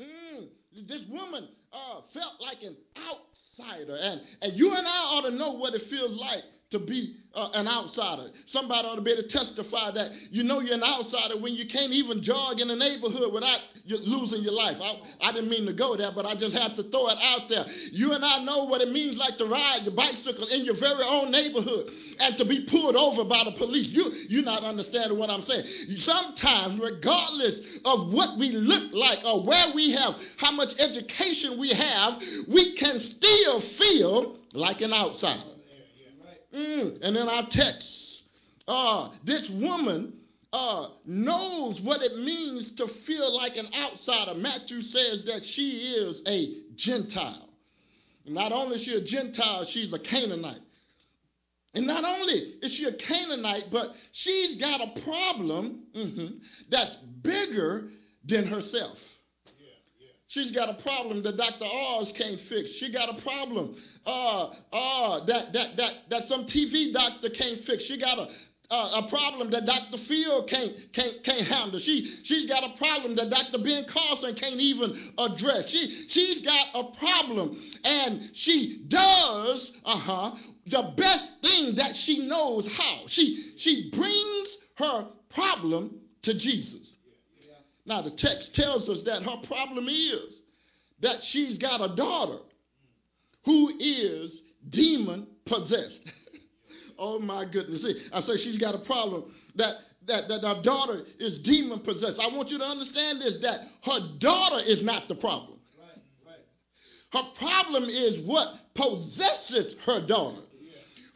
Mm, 0.00 0.48
this 0.88 1.02
woman 1.08 1.48
uh, 1.74 2.00
felt 2.02 2.40
like 2.40 2.62
an 2.62 2.76
outsider. 2.96 3.96
And, 4.00 4.20
and 4.42 4.58
you 4.58 4.74
and 4.74 4.86
I 4.86 5.00
ought 5.04 5.24
to 5.28 5.30
know 5.30 5.52
what 5.58 5.74
it 5.74 5.82
feels 5.82 6.16
like 6.18 6.42
to 6.74 6.78
be 6.78 7.16
uh, 7.34 7.50
an 7.54 7.66
outsider. 7.66 8.30
Somebody 8.46 8.86
ought 8.86 8.94
to 8.96 9.00
be 9.00 9.12
able 9.12 9.22
to 9.22 9.28
testify 9.28 9.90
that 9.92 10.10
you 10.30 10.44
know 10.44 10.60
you're 10.60 10.74
an 10.74 10.84
outsider 10.84 11.36
when 11.40 11.54
you 11.54 11.66
can't 11.66 11.92
even 11.92 12.22
jog 12.22 12.60
in 12.60 12.68
the 12.68 12.76
neighborhood 12.76 13.32
without 13.32 13.58
losing 13.86 14.42
your 14.42 14.52
life. 14.52 14.78
I, 14.80 15.28
I 15.28 15.32
didn't 15.32 15.50
mean 15.50 15.66
to 15.66 15.72
go 15.72 15.96
there, 15.96 16.10
but 16.14 16.26
I 16.26 16.34
just 16.34 16.56
have 16.56 16.76
to 16.76 16.82
throw 16.84 17.08
it 17.08 17.18
out 17.22 17.48
there. 17.48 17.64
You 17.90 18.12
and 18.12 18.24
I 18.24 18.42
know 18.44 18.64
what 18.64 18.80
it 18.82 18.90
means 18.90 19.18
like 19.18 19.36
to 19.38 19.46
ride 19.46 19.80
your 19.82 19.94
bicycle 19.94 20.46
in 20.46 20.64
your 20.64 20.76
very 20.76 21.04
own 21.04 21.30
neighborhood 21.30 21.90
and 22.20 22.38
to 22.38 22.44
be 22.44 22.64
pulled 22.64 22.96
over 22.96 23.24
by 23.24 23.42
the 23.44 23.52
police. 23.52 23.88
You, 23.88 24.10
you're 24.28 24.44
not 24.44 24.62
understanding 24.62 25.18
what 25.18 25.30
I'm 25.30 25.42
saying. 25.42 25.66
Sometimes, 25.96 26.80
regardless 26.80 27.80
of 27.84 28.12
what 28.12 28.38
we 28.38 28.52
look 28.52 28.92
like 28.92 29.24
or 29.24 29.44
where 29.44 29.74
we 29.74 29.92
have, 29.92 30.14
how 30.36 30.52
much 30.52 30.80
education 30.80 31.58
we 31.58 31.70
have, 31.70 32.22
we 32.48 32.74
can 32.76 32.98
still 33.00 33.60
feel 33.60 34.38
like 34.52 34.80
an 34.80 34.92
outsider. 34.92 35.53
Mm, 36.54 36.98
and 37.02 37.16
in 37.16 37.28
our 37.28 37.46
text, 37.48 38.22
uh, 38.68 39.10
this 39.24 39.50
woman 39.50 40.12
uh, 40.52 40.88
knows 41.04 41.80
what 41.80 42.00
it 42.02 42.16
means 42.16 42.72
to 42.72 42.86
feel 42.86 43.34
like 43.36 43.56
an 43.56 43.66
outsider. 43.76 44.34
Matthew 44.38 44.80
says 44.80 45.24
that 45.24 45.44
she 45.44 45.94
is 45.94 46.22
a 46.28 46.74
Gentile. 46.76 47.48
Not 48.26 48.52
only 48.52 48.76
is 48.76 48.84
she 48.84 48.94
a 48.94 49.00
Gentile, 49.00 49.64
she's 49.66 49.92
a 49.92 49.98
Canaanite. 49.98 50.60
And 51.74 51.86
not 51.86 52.04
only 52.04 52.34
is 52.62 52.72
she 52.72 52.84
a 52.84 52.92
Canaanite, 52.92 53.64
but 53.72 53.94
she's 54.12 54.54
got 54.54 54.80
a 54.80 55.00
problem 55.00 55.82
mm-hmm, 55.92 56.36
that's 56.70 56.96
bigger 56.96 57.88
than 58.24 58.46
herself. 58.46 59.00
She's 60.34 60.50
got 60.50 60.68
a 60.68 60.82
problem 60.82 61.22
that 61.22 61.36
Dr. 61.36 61.64
Oz 61.64 62.10
can't 62.10 62.40
fix. 62.40 62.72
She 62.72 62.90
got 62.90 63.08
a 63.08 63.22
problem 63.22 63.76
uh, 64.04 64.52
uh, 64.72 65.24
that, 65.26 65.52
that, 65.52 65.76
that, 65.76 65.92
that 66.10 66.24
some 66.24 66.44
TV 66.44 66.92
doctor 66.92 67.30
can't 67.30 67.56
fix. 67.56 67.84
She 67.84 67.96
got 68.00 68.18
a, 68.18 68.28
uh, 68.68 69.02
a 69.04 69.08
problem 69.08 69.50
that 69.50 69.64
Dr. 69.64 69.96
Phil 69.96 70.42
can't, 70.42 70.72
can't, 70.92 71.22
can't 71.22 71.46
handle. 71.46 71.78
She, 71.78 72.04
she's 72.24 72.46
got 72.46 72.64
a 72.64 72.76
problem 72.76 73.14
that 73.14 73.30
Dr. 73.30 73.62
Ben 73.62 73.84
Carson 73.84 74.34
can't 74.34 74.60
even 74.60 74.98
address. 75.18 75.68
She, 75.68 76.08
she's 76.08 76.40
got 76.40 76.66
a 76.74 76.98
problem, 76.98 77.56
and 77.84 78.30
she 78.32 78.82
does 78.88 79.70
uh-huh, 79.84 80.34
the 80.66 80.94
best 80.96 81.32
thing 81.44 81.76
that 81.76 81.94
she 81.94 82.26
knows 82.26 82.66
how. 82.66 83.02
She, 83.06 83.52
she 83.56 83.88
brings 83.92 84.56
her 84.78 85.12
problem 85.30 86.00
to 86.22 86.36
Jesus. 86.36 86.96
Now, 87.86 88.02
the 88.02 88.10
text 88.10 88.54
tells 88.54 88.88
us 88.88 89.02
that 89.02 89.22
her 89.22 89.46
problem 89.46 89.88
is 89.88 90.40
that 91.00 91.22
she's 91.22 91.58
got 91.58 91.80
a 91.80 91.94
daughter 91.94 92.38
who 93.44 93.70
is 93.78 94.42
demon 94.70 95.26
possessed. 95.44 96.10
oh 96.98 97.18
my 97.18 97.44
goodness. 97.44 97.82
See, 97.82 98.00
I 98.12 98.20
say 98.20 98.36
she's 98.36 98.56
got 98.56 98.74
a 98.74 98.78
problem 98.78 99.32
that 99.56 99.74
that, 100.06 100.28
that 100.28 100.42
her 100.42 100.62
daughter 100.62 101.02
is 101.18 101.38
demon 101.38 101.80
possessed. 101.80 102.20
I 102.20 102.28
want 102.28 102.50
you 102.50 102.58
to 102.58 102.64
understand 102.64 103.20
this 103.20 103.38
that 103.38 103.60
her 103.84 104.18
daughter 104.18 104.62
is 104.64 104.82
not 104.82 105.08
the 105.08 105.14
problem. 105.14 105.58
Her 107.12 107.22
problem 107.38 107.84
is 107.84 108.20
what 108.22 108.48
possesses 108.74 109.76
her 109.86 110.04
daughter. 110.06 110.42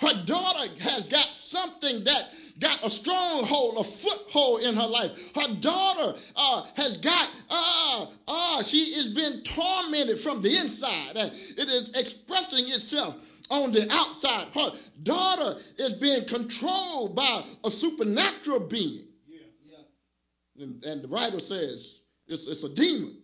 Her 0.01 0.25
daughter 0.25 0.73
has 0.81 1.09
got 1.09 1.27
something 1.35 2.05
that 2.05 2.25
got 2.61 2.85
a 2.85 2.91
stronghold, 2.91 3.79
a 3.79 3.85
foothold 3.85 4.63
in 4.63 4.75
her 4.75 4.87
life. 4.87 5.13
Her 5.35 5.55
daughter 5.61 6.19
uh, 6.37 6.67
has 6.75 6.99
got, 6.99 7.31
uh, 7.49 8.07
uh, 8.27 8.63
she 8.65 8.79
is 8.79 9.15
being 9.15 9.43
tormented 9.43 10.19
from 10.21 10.43
the 10.43 10.57
inside, 10.57 11.17
and 11.17 11.33
it 11.33 11.69
is 11.69 11.91
expressing 11.95 12.69
itself 12.69 13.17
on 13.51 13.73
the 13.73 13.91
outside. 13.93 14.49
Her 14.55 14.73
daughter 15.03 15.61
is 15.79 15.95
being 15.95 16.27
controlled 16.27 17.15
by 17.15 17.45
a 17.65 17.71
supernatural 17.71 18.61
being. 18.61 19.07
Yeah, 19.27 19.41
yeah. 19.65 20.65
And, 20.65 20.85
and, 20.85 21.03
the 21.03 21.09
writer 21.09 21.39
says 21.39 22.01
it's, 22.27 22.47
it's 22.47 22.63
a 22.63 22.69
demon. 22.69 23.19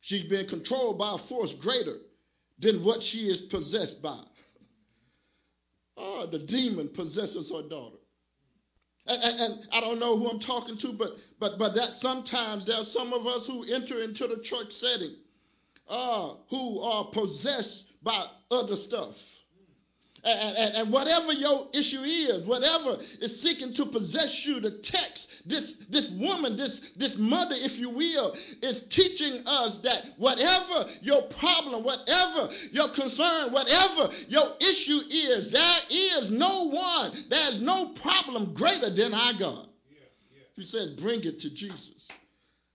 She's 0.00 0.24
being 0.24 0.48
controlled 0.48 0.98
by 0.98 1.14
a 1.14 1.18
force 1.18 1.52
greater 1.52 1.98
than 2.58 2.82
what 2.82 3.02
she 3.02 3.28
is 3.28 3.40
possessed 3.40 4.02
by. 4.02 4.20
Oh, 5.96 6.26
the 6.26 6.38
demon 6.38 6.88
possesses 6.88 7.50
her 7.50 7.68
daughter. 7.68 7.98
And, 9.06 9.22
and, 9.22 9.40
and, 9.40 9.68
I 9.72 9.80
don't 9.80 9.98
know 9.98 10.16
who 10.16 10.28
I'm 10.28 10.38
talking 10.38 10.78
to, 10.78 10.92
but 10.92 11.10
but 11.40 11.58
but 11.58 11.74
that 11.74 11.98
sometimes 11.98 12.66
there 12.66 12.76
are 12.76 12.84
some 12.84 13.12
of 13.12 13.26
us 13.26 13.46
who 13.46 13.64
enter 13.64 14.00
into 14.00 14.28
the 14.28 14.40
church 14.42 14.72
setting 14.72 15.16
uh, 15.88 16.34
who 16.48 16.80
are 16.80 17.06
possessed 17.06 17.84
by 18.02 18.24
other 18.50 18.76
stuff. 18.76 19.16
And, 20.24 20.56
and, 20.56 20.74
and, 20.76 20.92
whatever 20.92 21.32
your 21.32 21.66
issue 21.74 22.02
is, 22.02 22.46
whatever 22.46 22.96
is 23.20 23.42
seeking 23.42 23.74
to 23.74 23.86
possess 23.86 24.46
you, 24.46 24.60
the 24.60 24.78
text 24.78 25.28
this 25.44 25.76
this 25.90 26.10
woman, 26.10 26.56
this 26.56 26.90
this 26.96 27.16
mother, 27.16 27.54
if 27.56 27.78
you 27.78 27.90
will, 27.90 28.36
is 28.62 28.82
teaching 28.88 29.42
us 29.46 29.78
that 29.82 30.04
whatever 30.16 30.88
your 31.00 31.22
problem, 31.22 31.84
whatever 31.84 32.52
your 32.70 32.88
concern, 32.90 33.52
whatever 33.52 34.12
your 34.28 34.44
issue 34.60 35.00
is, 35.10 35.50
there 35.50 35.78
is 35.90 36.30
no 36.30 36.68
one, 36.68 37.12
there's 37.28 37.60
no 37.60 37.90
problem 37.94 38.54
greater 38.54 38.90
than 38.90 39.14
our 39.14 39.34
God. 39.38 39.68
He 40.54 40.64
says, 40.64 40.90
bring 41.00 41.24
it 41.24 41.40
to 41.40 41.50
Jesus. 41.50 42.06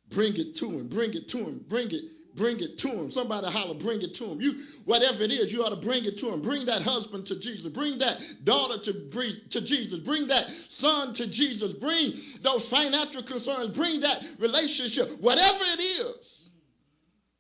Bring 0.10 0.36
it 0.36 0.56
to 0.58 0.66
him. 0.70 0.88
Bring 0.88 1.14
it 1.14 1.30
to 1.30 1.38
him. 1.38 1.66
Bring 1.68 1.92
it 1.92 2.04
Bring 2.38 2.60
it 2.60 2.78
to 2.78 2.88
him. 2.88 3.12
Somebody 3.12 3.48
holler, 3.48 3.74
bring 3.74 4.02
it 4.02 4.14
to 4.16 4.26
him. 4.26 4.40
You, 4.40 4.64
whatever 4.86 5.24
it 5.24 5.32
is, 5.32 5.52
you 5.52 5.64
ought 5.64 5.72
to 5.72 5.86
bring 5.86 6.06
it 6.06 6.20
to 6.20 6.30
him. 6.30 6.42
Bring 6.42 6.68
that 6.68 6.84
husband 6.84 7.26
to 7.28 7.40
Jesus. 7.40 7.68
Bring 7.72 7.98
that 7.98 8.20
daughter 8.44 8.80
to, 8.84 9.50
to 9.50 9.62
Jesus. 9.62 10.00
Bring 10.02 10.28
that 10.28 10.46
son 10.70 11.14
to 11.16 11.28
Jesus. 11.28 11.74
Bring 11.74 12.14
those 12.44 12.70
financial 12.70 13.24
concerns. 13.24 13.76
Bring 13.76 14.02
that 14.02 14.24
relationship. 14.40 15.10
Whatever 15.20 15.64
it 15.64 15.82
is 15.82 16.50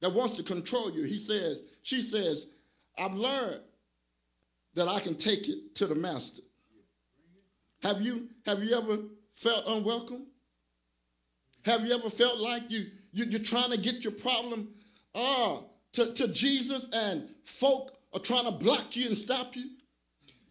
that 0.01 0.13
wants 0.13 0.35
to 0.37 0.43
control 0.43 0.91
you. 0.91 1.03
He 1.03 1.19
says, 1.19 1.61
she 1.83 2.01
says, 2.01 2.47
I've 2.97 3.13
learned 3.13 3.61
that 4.75 4.87
I 4.87 4.99
can 4.99 5.15
take 5.15 5.47
it 5.47 5.75
to 5.75 5.87
the 5.87 5.95
master. 5.95 6.41
Have 7.83 8.01
you 8.01 8.29
have 8.45 8.59
you 8.59 8.75
ever 8.75 9.03
felt 9.35 9.63
unwelcome? 9.67 10.27
Have 11.65 11.81
you 11.81 11.93
ever 11.93 12.09
felt 12.09 12.39
like 12.39 12.63
you, 12.69 12.85
you 13.11 13.25
you're 13.25 13.43
trying 13.43 13.71
to 13.71 13.77
get 13.77 14.03
your 14.03 14.13
problem 14.13 14.69
uh, 15.17 15.61
to, 15.93 16.13
to 16.13 16.31
Jesus 16.31 16.87
and 16.93 17.27
folk 17.43 17.91
are 18.13 18.19
trying 18.19 18.45
to 18.45 18.51
block 18.51 18.95
you 18.95 19.07
and 19.07 19.17
stop 19.17 19.55
you. 19.55 19.65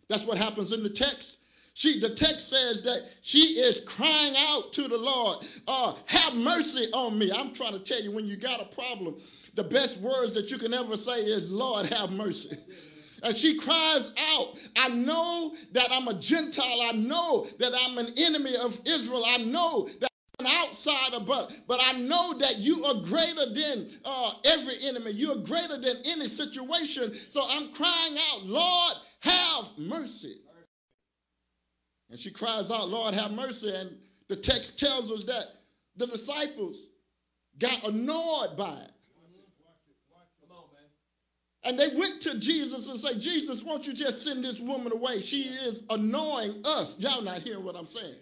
That's 0.08 0.24
what 0.24 0.38
happens 0.38 0.72
in 0.72 0.82
the 0.82 0.90
text. 0.90 1.38
She, 1.74 2.00
the 2.00 2.14
text 2.14 2.48
says 2.48 2.82
that 2.82 3.02
she 3.22 3.58
is 3.60 3.80
crying 3.86 4.34
out 4.36 4.72
to 4.72 4.88
the 4.88 4.96
Lord, 4.96 5.44
uh, 5.68 5.94
have 6.06 6.34
mercy 6.34 6.88
on 6.92 7.18
me. 7.18 7.30
I'm 7.30 7.52
trying 7.54 7.72
to 7.72 7.80
tell 7.80 8.00
you, 8.00 8.12
when 8.12 8.26
you 8.26 8.36
got 8.36 8.60
a 8.60 8.74
problem, 8.74 9.16
the 9.54 9.64
best 9.64 10.00
words 10.00 10.32
that 10.34 10.50
you 10.50 10.58
can 10.58 10.72
ever 10.72 10.96
say 10.96 11.20
is, 11.20 11.50
Lord, 11.50 11.86
have 11.86 12.10
mercy. 12.10 12.56
And 13.22 13.36
she 13.36 13.58
cries 13.58 14.10
out, 14.18 14.54
I 14.76 14.88
know 14.88 15.54
that 15.72 15.90
I'm 15.90 16.08
a 16.08 16.18
Gentile. 16.18 16.82
I 16.82 16.92
know 16.92 17.46
that 17.58 17.72
I'm 17.74 17.98
an 17.98 18.12
enemy 18.16 18.56
of 18.56 18.78
Israel. 18.86 19.24
I 19.26 19.38
know 19.38 19.88
that 20.00 20.10
an 20.46 20.68
outsider, 20.68 21.24
but 21.26 21.52
but 21.68 21.80
I 21.82 21.92
know 21.92 22.38
that 22.38 22.58
you 22.58 22.84
are 22.84 23.02
greater 23.02 23.52
than 23.54 23.90
uh, 24.04 24.32
every 24.44 24.74
enemy. 24.82 25.12
You 25.12 25.32
are 25.32 25.42
greater 25.44 25.80
than 25.80 25.96
any 26.06 26.28
situation. 26.28 27.14
So 27.32 27.42
I'm 27.48 27.72
crying 27.72 28.16
out, 28.32 28.44
Lord, 28.44 28.94
have 29.20 29.64
mercy. 29.78 30.36
And 32.10 32.18
she 32.18 32.30
cries 32.32 32.70
out, 32.70 32.88
Lord, 32.88 33.14
have 33.14 33.32
mercy. 33.32 33.74
And 33.74 33.96
the 34.28 34.36
text 34.36 34.78
tells 34.78 35.10
us 35.10 35.24
that 35.24 35.44
the 35.96 36.06
disciples 36.06 36.86
got 37.58 37.82
annoyed 37.84 38.56
by 38.56 38.82
it. 38.84 38.90
And 41.64 41.76
they 41.76 41.88
went 41.96 42.22
to 42.22 42.38
Jesus 42.38 42.88
and 42.88 43.00
say, 43.00 43.18
Jesus, 43.18 43.60
won't 43.64 43.88
you 43.88 43.92
just 43.92 44.22
send 44.22 44.44
this 44.44 44.60
woman 44.60 44.92
away? 44.92 45.20
She 45.20 45.42
is 45.42 45.82
annoying 45.90 46.62
us. 46.64 46.94
Y'all 46.98 47.22
not 47.22 47.42
hearing 47.42 47.64
what 47.64 47.74
I'm 47.74 47.86
saying. 47.86 48.14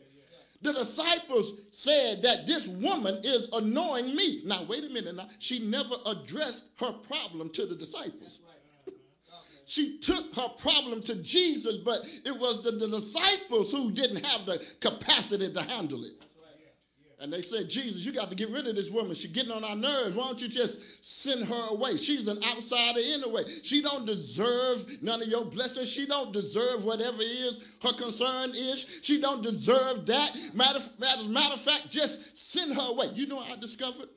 The 0.65 0.73
disciples 0.73 1.53
said 1.73 2.23
that 2.23 2.47
this 2.47 2.67
woman 2.67 3.21
is 3.23 3.51
annoying 3.53 4.17
me. 4.17 4.41
Now, 4.47 4.65
wait 4.67 4.83
a 4.83 4.89
minute. 4.89 5.15
Now, 5.15 5.29
she 5.39 5.59
never 5.59 5.95
addressed 6.07 6.65
her 6.79 6.93
problem 7.07 7.51
to 7.51 7.67
the 7.67 7.75
disciples. 7.75 8.41
she 9.67 9.99
took 9.99 10.35
her 10.35 10.49
problem 10.61 11.03
to 11.03 11.23
Jesus, 11.23 11.83
but 11.85 12.01
it 12.25 12.41
was 12.41 12.63
the, 12.63 12.71
the 12.73 12.89
disciples 12.89 13.73
who 13.73 13.93
didn't 13.93 14.25
have 14.25 14.47
the 14.47 14.65
capacity 14.81 15.53
to 15.53 15.61
handle 15.61 16.03
it. 16.03 16.15
And 17.21 17.33
they 17.33 17.43
said, 17.43 17.69
Jesus, 17.71 18.05
you 18.05 18.13
got 18.13 18.29
to 18.31 18.35
get 18.35 18.51
rid 18.51 18.67
of 18.67 18.75
this 18.75 18.91
woman. 18.91 19.15
She's 19.15 19.31
getting 19.31 19.53
on 19.53 19.63
our 19.63 19.77
nerves. 19.77 20.17
Why 20.17 20.27
don't 20.27 20.41
you 20.41 20.49
just 20.49 20.79
send 21.23 21.47
her 21.47 21.67
away? 21.71 21.97
She's 21.97 22.27
an 22.27 22.43
outsider 22.43 23.01
anyway. 23.01 23.45
She 23.63 23.83
don't 23.83 24.05
deserve 24.05 24.85
none 25.01 25.23
of 25.23 25.29
your 25.29 25.45
blessings. 25.45 25.91
She 25.91 26.07
don't 26.07 26.33
deserve 26.33 26.85
whatever 26.85 27.23
is 27.23 27.77
her 27.83 27.93
concern 27.93 28.51
is. 28.51 29.01
She 29.03 29.21
don't 29.21 29.43
deserve 29.43 30.07
that. 30.07 30.37
Matter, 30.55 30.81
matter, 30.99 31.25
matter 31.25 31.55
of 31.55 31.61
fact, 31.61 31.89
just 31.91 32.19
send 32.53 32.75
her 32.75 32.89
away. 32.91 33.07
You 33.15 33.27
know 33.29 33.39
I 33.39 33.57
discovered? 33.61 34.09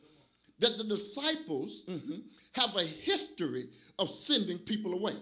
That 0.59 0.77
the 0.77 0.85
disciples 0.85 1.83
mm-hmm, 1.87 2.17
have 2.53 2.75
a 2.75 2.83
history 2.83 3.69
of 3.99 4.09
sending 4.09 4.57
people 4.59 4.93
away. 4.93 5.13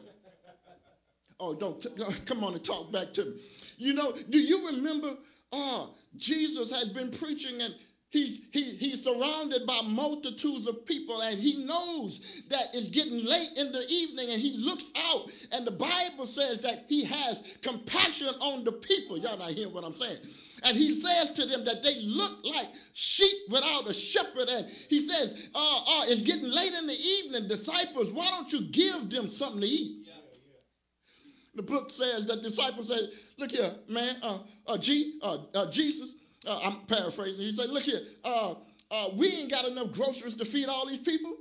Oh, 1.40 1.54
don't, 1.54 1.82
t- 1.82 1.90
come 2.26 2.44
on 2.46 2.54
and 2.54 2.64
talk 2.64 2.94
back 2.94 3.12
to 3.14 3.26
me. 3.26 3.42
You 3.78 3.94
know, 3.94 4.14
do 4.30 4.40
you 4.40 4.68
remember 4.68 5.12
Jesus 6.18 6.72
has 6.72 6.90
been 6.90 7.12
preaching 7.12 7.62
and 7.62 7.76
He's, 8.16 8.40
he, 8.54 8.64
he's 8.78 9.04
surrounded 9.04 9.68
by 9.68 9.82
multitudes 9.84 10.68
of 10.68 10.86
people 10.86 11.20
and 11.22 11.38
he 11.38 11.66
knows 11.66 12.44
that 12.50 12.68
it's 12.72 12.88
getting 12.88 13.26
late 13.26 13.50
in 13.58 13.74
the 13.74 13.86
evening 13.90 14.30
and 14.30 14.42
he 14.42 14.56
looks 14.58 14.90
out 14.96 15.26
and 15.52 15.68
the 15.68 15.72
Bible 15.72 16.26
says 16.26 16.62
that 16.62 16.86
he 16.88 17.04
has 17.04 17.58
compassion 17.62 18.30
on 18.40 18.64
the 18.64 18.72
people. 18.72 19.18
Y'all 19.18 19.38
not 19.38 19.52
hearing 19.52 19.74
what 19.74 19.84
I'm 19.84 19.96
saying. 19.96 20.20
And 20.64 20.78
he 20.78 21.00
says 21.02 21.32
to 21.32 21.46
them 21.46 21.66
that 21.66 21.84
they 21.84 21.96
look 22.04 22.46
like 22.46 22.68
sheep 22.94 23.50
without 23.50 23.90
a 23.90 23.94
shepherd. 23.94 24.48
And 24.48 24.68
he 24.68 25.06
says, 25.10 25.50
uh, 25.54 25.60
uh, 25.60 26.06
it's 26.08 26.22
getting 26.22 26.50
late 26.50 26.74
in 26.74 26.88
the 26.88 26.94
evening. 26.94 27.50
Disciples, 27.50 28.14
why 28.14 28.30
don't 28.30 28.52
you 28.54 28.72
give 28.72 29.10
them 29.10 29.28
something 29.28 29.60
to 29.60 29.68
eat? 29.68 30.05
The 31.56 31.64
book 31.64 31.90
says 31.92 32.28
that 32.28 32.42
disciples 32.42 32.90
say, 32.90 33.00
look 33.38 33.52
here, 33.52 33.72
man, 33.88 34.18
uh, 34.22 34.40
uh, 34.68 34.78
G, 34.78 35.20
uh, 35.22 35.38
uh, 35.54 35.72
Jesus, 35.72 36.16
uh, 36.46 36.60
I'm 36.64 36.86
paraphrasing. 36.88 37.42
He 37.42 37.54
said, 37.54 37.70
look 37.70 37.84
here, 37.84 38.02
uh, 38.24 38.56
uh, 38.92 39.10
we 39.18 39.28
ain't 39.30 39.52
got 39.52 39.66
enough 39.66 39.94
groceries 39.94 40.36
to 40.36 40.46
feed 40.46 40.68
all 40.68 40.88
these 40.88 41.00
people. 41.00 41.36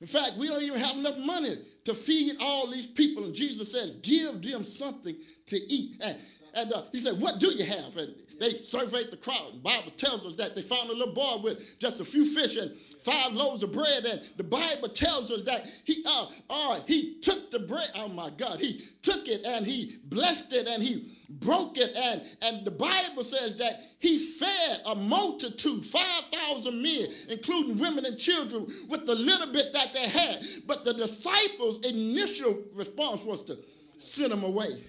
In 0.00 0.06
fact, 0.06 0.32
we 0.38 0.46
don't 0.46 0.62
even 0.62 0.78
have 0.78 0.96
enough 0.96 1.18
money 1.18 1.64
to 1.84 1.94
feed 1.94 2.36
all 2.40 2.70
these 2.70 2.86
people. 2.86 3.24
And 3.24 3.34
Jesus 3.34 3.72
said, 3.72 4.00
give 4.02 4.42
them 4.42 4.62
something 4.64 5.16
to 5.46 5.56
eat. 5.56 5.96
And, 6.00 6.18
and 6.58 6.72
uh, 6.72 6.82
he 6.92 7.00
said, 7.00 7.20
what 7.20 7.38
do 7.38 7.48
you 7.54 7.64
have? 7.64 7.96
And 7.96 8.14
they 8.40 8.62
surveyed 8.62 9.10
the 9.10 9.16
crowd. 9.16 9.54
The 9.54 9.60
Bible 9.60 9.92
tells 9.96 10.26
us 10.26 10.36
that 10.36 10.54
they 10.54 10.62
found 10.62 10.90
a 10.90 10.92
little 10.92 11.14
boy 11.14 11.42
with 11.42 11.58
just 11.78 12.00
a 12.00 12.04
few 12.04 12.24
fish 12.24 12.56
and 12.56 12.72
five 13.04 13.32
loaves 13.32 13.62
of 13.62 13.72
bread. 13.72 14.04
And 14.04 14.22
the 14.36 14.44
Bible 14.44 14.88
tells 14.88 15.30
us 15.30 15.44
that 15.46 15.62
he 15.84 16.04
uh, 16.06 16.26
uh, 16.50 16.80
he 16.86 17.20
took 17.20 17.50
the 17.50 17.60
bread. 17.60 17.88
Oh 17.94 18.08
my 18.08 18.30
God, 18.36 18.60
he 18.60 18.82
took 19.02 19.26
it 19.26 19.44
and 19.44 19.66
he 19.66 19.98
blessed 20.04 20.52
it 20.52 20.66
and 20.66 20.82
he 20.82 21.16
broke 21.28 21.76
it. 21.76 21.90
And, 21.96 22.22
and 22.42 22.66
the 22.66 22.70
Bible 22.70 23.24
says 23.24 23.58
that 23.58 23.74
he 23.98 24.18
fed 24.18 24.80
a 24.86 24.94
multitude, 24.94 25.84
5,000 25.84 26.82
men, 26.82 27.06
including 27.28 27.78
women 27.78 28.04
and 28.04 28.18
children, 28.18 28.66
with 28.88 29.06
the 29.06 29.14
little 29.14 29.52
bit 29.52 29.72
that 29.72 29.88
they 29.94 30.08
had. 30.08 30.40
But 30.66 30.84
the 30.84 30.94
disciples' 30.94 31.84
initial 31.84 32.64
response 32.74 33.22
was 33.22 33.44
to 33.44 33.56
send 33.98 34.32
them 34.32 34.44
away. 34.44 34.84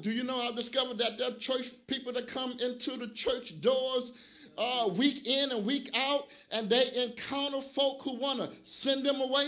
Do 0.00 0.10
you 0.10 0.24
know 0.24 0.40
I've 0.40 0.56
discovered 0.56 0.98
that 0.98 1.18
there 1.18 1.28
are 1.28 1.38
church 1.38 1.70
people 1.86 2.12
that 2.12 2.26
come 2.28 2.56
into 2.60 2.96
the 2.96 3.08
church 3.14 3.60
doors 3.60 4.12
uh, 4.56 4.90
week 4.96 5.26
in 5.26 5.50
and 5.50 5.66
week 5.66 5.90
out, 5.94 6.26
and 6.50 6.68
they 6.68 6.84
encounter 6.94 7.60
folk 7.60 8.02
who 8.02 8.18
want 8.20 8.40
to 8.40 8.50
send 8.64 9.04
them 9.04 9.20
away? 9.20 9.46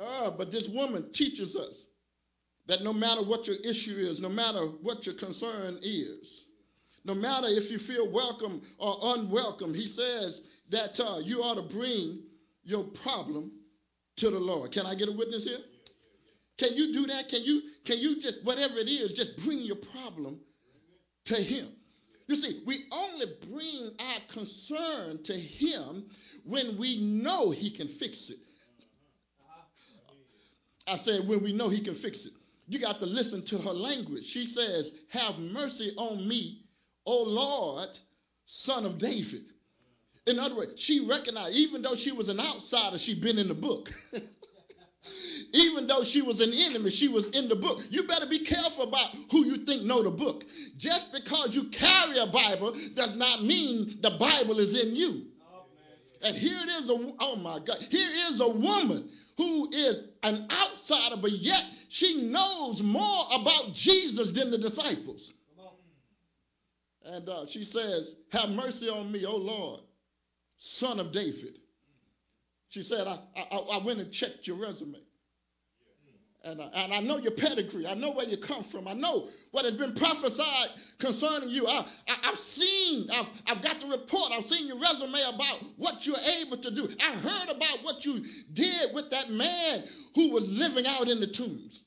Ah, 0.00 0.30
but 0.30 0.50
this 0.50 0.68
woman 0.68 1.12
teaches 1.12 1.54
us 1.56 1.86
that 2.66 2.82
no 2.82 2.92
matter 2.92 3.22
what 3.22 3.46
your 3.46 3.56
issue 3.64 3.96
is, 3.98 4.20
no 4.20 4.28
matter 4.28 4.60
what 4.82 5.04
your 5.04 5.14
concern 5.14 5.78
is, 5.82 6.44
no 7.04 7.14
matter 7.14 7.48
if 7.48 7.70
you 7.70 7.78
feel 7.78 8.10
welcome 8.10 8.62
or 8.78 8.96
unwelcome, 9.02 9.74
he 9.74 9.86
says 9.86 10.42
that 10.70 10.98
uh, 11.00 11.18
you 11.22 11.42
ought 11.42 11.56
to 11.56 11.62
bring 11.62 12.22
your 12.62 12.84
problem 12.84 13.52
to 14.16 14.30
the 14.30 14.38
Lord. 14.38 14.72
Can 14.72 14.86
I 14.86 14.94
get 14.94 15.08
a 15.08 15.12
witness 15.12 15.44
here? 15.44 15.58
Can 16.60 16.76
you 16.76 16.92
do 16.92 17.06
that? 17.06 17.30
Can 17.30 17.42
you 17.42 17.62
can 17.86 17.98
you 17.98 18.20
just 18.20 18.44
whatever 18.44 18.74
it 18.76 18.86
is, 18.86 19.14
just 19.14 19.42
bring 19.44 19.58
your 19.60 19.76
problem 19.76 20.38
to 21.24 21.34
him? 21.36 21.68
You 22.26 22.36
see, 22.36 22.62
we 22.66 22.84
only 22.92 23.26
bring 23.50 23.90
our 23.98 24.20
concern 24.30 25.22
to 25.24 25.32
him 25.32 26.04
when 26.44 26.76
we 26.76 26.98
know 27.22 27.50
he 27.50 27.70
can 27.70 27.88
fix 27.88 28.28
it. 28.28 28.36
I 30.86 30.98
said 30.98 31.26
when 31.26 31.42
we 31.42 31.54
know 31.54 31.70
he 31.70 31.80
can 31.80 31.94
fix 31.94 32.26
it. 32.26 32.32
You 32.68 32.78
got 32.78 33.00
to 33.00 33.06
listen 33.06 33.42
to 33.46 33.58
her 33.58 33.72
language. 33.72 34.26
She 34.26 34.44
says, 34.44 34.92
"Have 35.08 35.38
mercy 35.38 35.94
on 35.96 36.28
me, 36.28 36.66
O 37.06 37.22
Lord, 37.22 37.98
son 38.44 38.84
of 38.84 38.98
David." 38.98 39.46
In 40.26 40.38
other 40.38 40.56
words, 40.56 40.78
she 40.78 41.06
recognized, 41.08 41.56
even 41.56 41.80
though 41.80 41.96
she 41.96 42.12
was 42.12 42.28
an 42.28 42.38
outsider, 42.38 42.98
she'd 42.98 43.22
been 43.22 43.38
in 43.38 43.48
the 43.48 43.54
book. 43.54 43.90
even 45.52 45.86
though 45.86 46.04
she 46.04 46.22
was 46.22 46.40
an 46.40 46.52
enemy, 46.52 46.90
she 46.90 47.08
was 47.08 47.28
in 47.28 47.48
the 47.48 47.56
book. 47.56 47.80
You 47.90 48.06
better 48.06 48.26
be 48.26 48.44
careful 48.44 48.88
about 48.88 49.10
who 49.30 49.44
you 49.44 49.64
think 49.64 49.82
know 49.82 50.02
the 50.02 50.10
book. 50.10 50.44
Just 50.76 51.12
because 51.12 51.54
you 51.54 51.70
carry 51.70 52.18
a 52.18 52.26
Bible 52.26 52.76
does 52.94 53.16
not 53.16 53.42
mean 53.42 53.98
the 54.02 54.16
Bible 54.18 54.58
is 54.58 54.80
in 54.80 54.94
you. 54.94 55.26
And 56.22 56.36
here 56.36 56.58
it 56.60 56.68
is, 56.82 56.90
a, 56.90 57.12
oh 57.20 57.36
my 57.36 57.60
God, 57.64 57.78
here 57.88 58.10
is 58.30 58.40
a 58.40 58.48
woman 58.48 59.10
who 59.38 59.70
is 59.72 60.04
an 60.22 60.46
outsider, 60.50 61.16
but 61.20 61.32
yet 61.32 61.64
she 61.88 62.30
knows 62.30 62.82
more 62.82 63.26
about 63.32 63.72
Jesus 63.72 64.32
than 64.32 64.50
the 64.50 64.58
disciples. 64.58 65.32
And 67.02 67.28
uh, 67.28 67.46
she 67.48 67.64
says, 67.64 68.14
Have 68.32 68.50
mercy 68.50 68.88
on 68.88 69.10
me, 69.10 69.24
O 69.24 69.34
Lord, 69.34 69.80
son 70.58 71.00
of 71.00 71.12
David. 71.12 71.58
She 72.68 72.82
said, 72.82 73.06
I, 73.06 73.18
I, 73.34 73.56
I 73.56 73.84
went 73.84 73.98
and 74.00 74.12
checked 74.12 74.46
your 74.46 74.56
resume. 74.56 74.98
And, 76.42 76.58
uh, 76.58 76.70
and 76.72 76.94
I 76.94 77.00
know 77.00 77.18
your 77.18 77.32
pedigree. 77.32 77.86
I 77.86 77.94
know 77.94 78.12
where 78.12 78.26
you 78.26 78.38
come 78.38 78.64
from. 78.64 78.88
I 78.88 78.94
know 78.94 79.28
what 79.50 79.66
has 79.66 79.74
been 79.74 79.94
prophesied 79.94 80.68
concerning 80.98 81.50
you. 81.50 81.66
I, 81.66 81.86
have 82.06 82.38
seen, 82.38 83.10
I've, 83.10 83.26
I've 83.46 83.62
got 83.62 83.78
the 83.80 83.88
report. 83.88 84.32
I've 84.32 84.46
seen 84.46 84.66
your 84.66 84.78
resume 84.78 85.20
about 85.34 85.58
what 85.76 86.06
you're 86.06 86.16
able 86.40 86.56
to 86.56 86.74
do. 86.74 86.88
I 87.02 87.12
heard 87.12 87.54
about 87.54 87.78
what 87.82 88.06
you 88.06 88.24
did 88.54 88.94
with 88.94 89.10
that 89.10 89.28
man 89.28 89.84
who 90.14 90.30
was 90.30 90.48
living 90.48 90.86
out 90.86 91.08
in 91.08 91.20
the 91.20 91.26
tombs. 91.26 91.82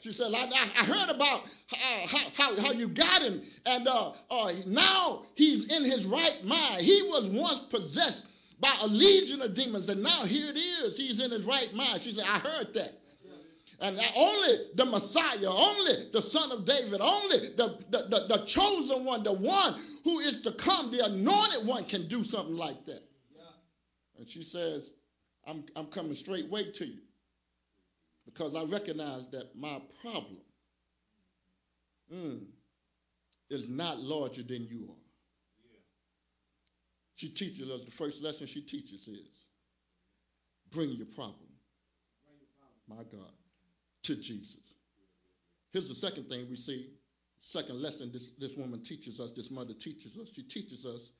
She 0.00 0.10
said, 0.10 0.32
I, 0.34 0.48
I 0.50 0.84
heard 0.84 1.14
about 1.14 1.42
uh, 1.44 2.06
how, 2.08 2.30
how, 2.34 2.60
how, 2.60 2.72
you 2.72 2.88
got 2.88 3.22
him, 3.22 3.40
and 3.64 3.86
uh, 3.86 4.12
uh, 4.32 4.50
now 4.66 5.22
he's 5.36 5.64
in 5.76 5.88
his 5.88 6.04
right 6.06 6.40
mind. 6.42 6.80
He 6.80 7.02
was 7.02 7.30
once 7.32 7.60
possessed 7.70 8.24
by 8.58 8.76
a 8.80 8.88
legion 8.88 9.42
of 9.42 9.54
demons, 9.54 9.88
and 9.88 10.02
now 10.02 10.24
here 10.24 10.50
it 10.50 10.56
is. 10.56 10.96
He's 10.96 11.22
in 11.22 11.30
his 11.30 11.46
right 11.46 11.72
mind. 11.72 12.02
She 12.02 12.14
said, 12.14 12.24
I 12.26 12.40
heard 12.40 12.74
that. 12.74 12.94
And 13.80 13.98
only 14.14 14.70
the 14.76 14.84
Messiah, 14.84 15.50
only 15.50 16.10
the 16.12 16.22
Son 16.22 16.52
of 16.52 16.64
David, 16.64 17.00
only 17.00 17.38
the, 17.56 17.78
the, 17.90 17.98
the, 18.08 18.26
the, 18.28 18.44
chosen 18.46 19.04
one, 19.04 19.24
the 19.24 19.32
one 19.32 19.82
who 20.04 20.20
is 20.20 20.40
to 20.42 20.52
come, 20.52 20.92
the 20.92 21.04
anointed 21.04 21.66
one, 21.66 21.84
can 21.84 22.08
do 22.08 22.24
something 22.24 22.54
like 22.54 22.84
that. 22.86 23.02
Yeah. 23.34 23.42
And 24.18 24.30
she 24.30 24.42
says, 24.44 24.90
I'm, 25.46 25.64
I'm 25.74 25.86
coming 25.86 26.14
straight 26.14 26.48
way 26.50 26.70
to 26.70 26.86
you 26.86 27.00
because 28.24 28.54
I 28.54 28.64
recognize 28.70 29.26
that 29.32 29.50
my 29.56 29.80
problem 30.00 30.42
mm, 32.12 32.44
is 33.50 33.68
not 33.68 33.98
larger 33.98 34.42
than 34.42 34.66
you 34.70 34.84
are. 34.90 35.02
Yeah. 35.64 35.80
She 37.16 37.30
teaches 37.30 37.68
us, 37.68 37.80
the 37.84 37.90
first 37.90 38.22
lesson 38.22 38.46
she 38.46 38.62
teaches 38.62 39.08
is 39.08 39.26
bring 40.72 40.90
your 40.90 41.06
problem, 41.06 41.50
bring 42.24 42.38
your 42.38 42.48
problem. 42.60 42.86
my 42.88 43.04
God, 43.10 43.32
to 44.04 44.16
Jesus. 44.16 44.56
Here's 45.72 45.88
the 45.88 45.94
second 45.94 46.28
thing 46.28 46.48
we 46.50 46.56
see. 46.56 46.90
Second 47.40 47.80
lesson 47.82 48.10
this, 48.12 48.30
this 48.38 48.52
woman 48.56 48.82
teaches 48.84 49.18
us, 49.18 49.32
this 49.34 49.50
mother 49.50 49.74
teaches 49.74 50.16
us. 50.16 50.28
She 50.34 50.42
teaches 50.42 50.84
us 50.86 51.10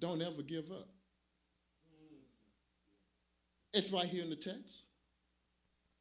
don't 0.00 0.22
ever 0.22 0.42
give 0.42 0.70
up. 0.70 0.88
It's 3.72 3.92
right 3.92 4.06
here 4.06 4.22
in 4.22 4.30
the 4.30 4.36
text. 4.36 4.84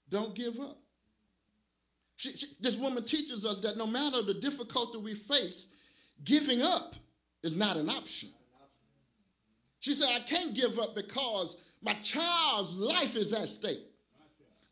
Don't 0.09 0.35
give 0.35 0.59
up. 0.59 0.77
She, 2.15 2.31
she, 2.33 2.47
this 2.61 2.77
woman 2.77 3.03
teaches 3.05 3.45
us 3.45 3.61
that 3.61 3.77
no 3.77 3.85
matter 3.85 4.21
the 4.23 4.35
difficulty 4.35 4.99
we 4.99 5.13
face, 5.13 5.65
giving 6.23 6.61
up 6.61 6.95
is 7.43 7.55
not 7.55 7.77
an 7.77 7.89
option. 7.89 8.29
She 9.79 9.93
said, 9.93 10.09
I 10.09 10.21
can't 10.21 10.55
give 10.55 10.79
up 10.79 10.95
because 10.95 11.57
my 11.81 11.93
child's 12.01 12.73
life 12.73 13.15
is 13.15 13.33
at 13.33 13.47
stake. 13.47 13.83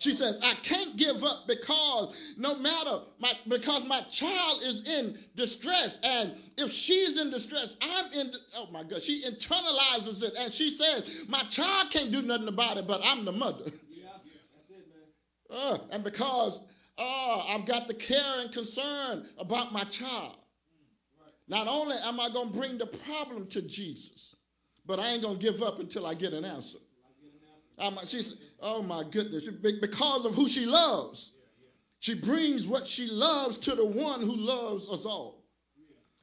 She 0.06 0.14
says, 0.14 0.38
I 0.44 0.54
can't 0.62 0.98
give 0.98 1.24
up 1.24 1.48
because 1.48 2.16
no 2.38 2.54
matter 2.60 3.00
my 3.18 3.34
because 3.50 3.88
my 3.88 4.04
child 4.04 4.62
is 4.62 4.88
in 4.88 5.18
distress. 5.36 5.98
And 6.04 6.36
if 6.60 6.72
she's 6.72 7.18
in 7.18 7.32
distress, 7.32 7.76
I'm 7.82 8.14
in 8.14 8.32
oh 8.56 8.68
my 8.72 8.84
God. 8.84 9.02
She 9.02 9.24
internalizes 9.24 10.22
it 10.22 10.34
and 10.38 10.54
she 10.54 10.78
says, 10.78 11.26
My 11.28 11.44
child 11.46 11.90
can't 11.90 12.12
do 12.12 12.22
nothing 12.22 12.48
about 12.48 12.78
it, 12.78 12.86
but 12.86 13.02
I'm 13.04 13.26
the 13.26 13.32
mother. 13.32 13.64
Yeah, 13.66 14.10
that's 14.56 14.70
it, 14.70 14.86
man. 15.50 15.60
Uh, 15.60 15.78
and 15.90 16.04
because 16.04 16.60
uh, 17.00 17.40
I've 17.48 17.66
got 17.66 17.88
the 17.88 17.96
care 17.96 18.42
and 18.42 18.54
concern 18.54 19.26
about 19.40 19.74
my 19.74 19.86
child, 19.86 20.36
not 21.48 21.68
only 21.68 21.96
am 22.04 22.20
I 22.20 22.30
going 22.32 22.52
to 22.52 22.60
bring 22.60 22.78
the 22.78 22.92
problem 23.08 23.48
to 23.48 23.68
Jesus, 23.68 24.36
but 24.86 25.00
I 25.00 25.14
ain't 25.14 25.24
going 25.24 25.40
to 25.40 25.44
give 25.44 25.64
up 25.64 25.80
until 25.80 26.06
I 26.06 26.14
get 26.14 26.34
an 26.34 26.46
answer. 26.46 26.78
Um, 27.78 28.00
she's, 28.08 28.36
oh 28.62 28.82
my 28.82 29.04
goodness, 29.10 29.48
because 29.82 30.26
of 30.26 30.34
who 30.34 30.48
she 30.48 30.66
loves. 30.66 31.32
She 32.00 32.20
brings 32.20 32.68
what 32.68 32.88
she 32.88 33.08
loves 33.08 33.58
to 33.60 33.76
the 33.76 33.86
one 33.86 34.22
who 34.22 34.36
loves 34.36 34.88
us 34.90 35.06
all. 35.06 35.44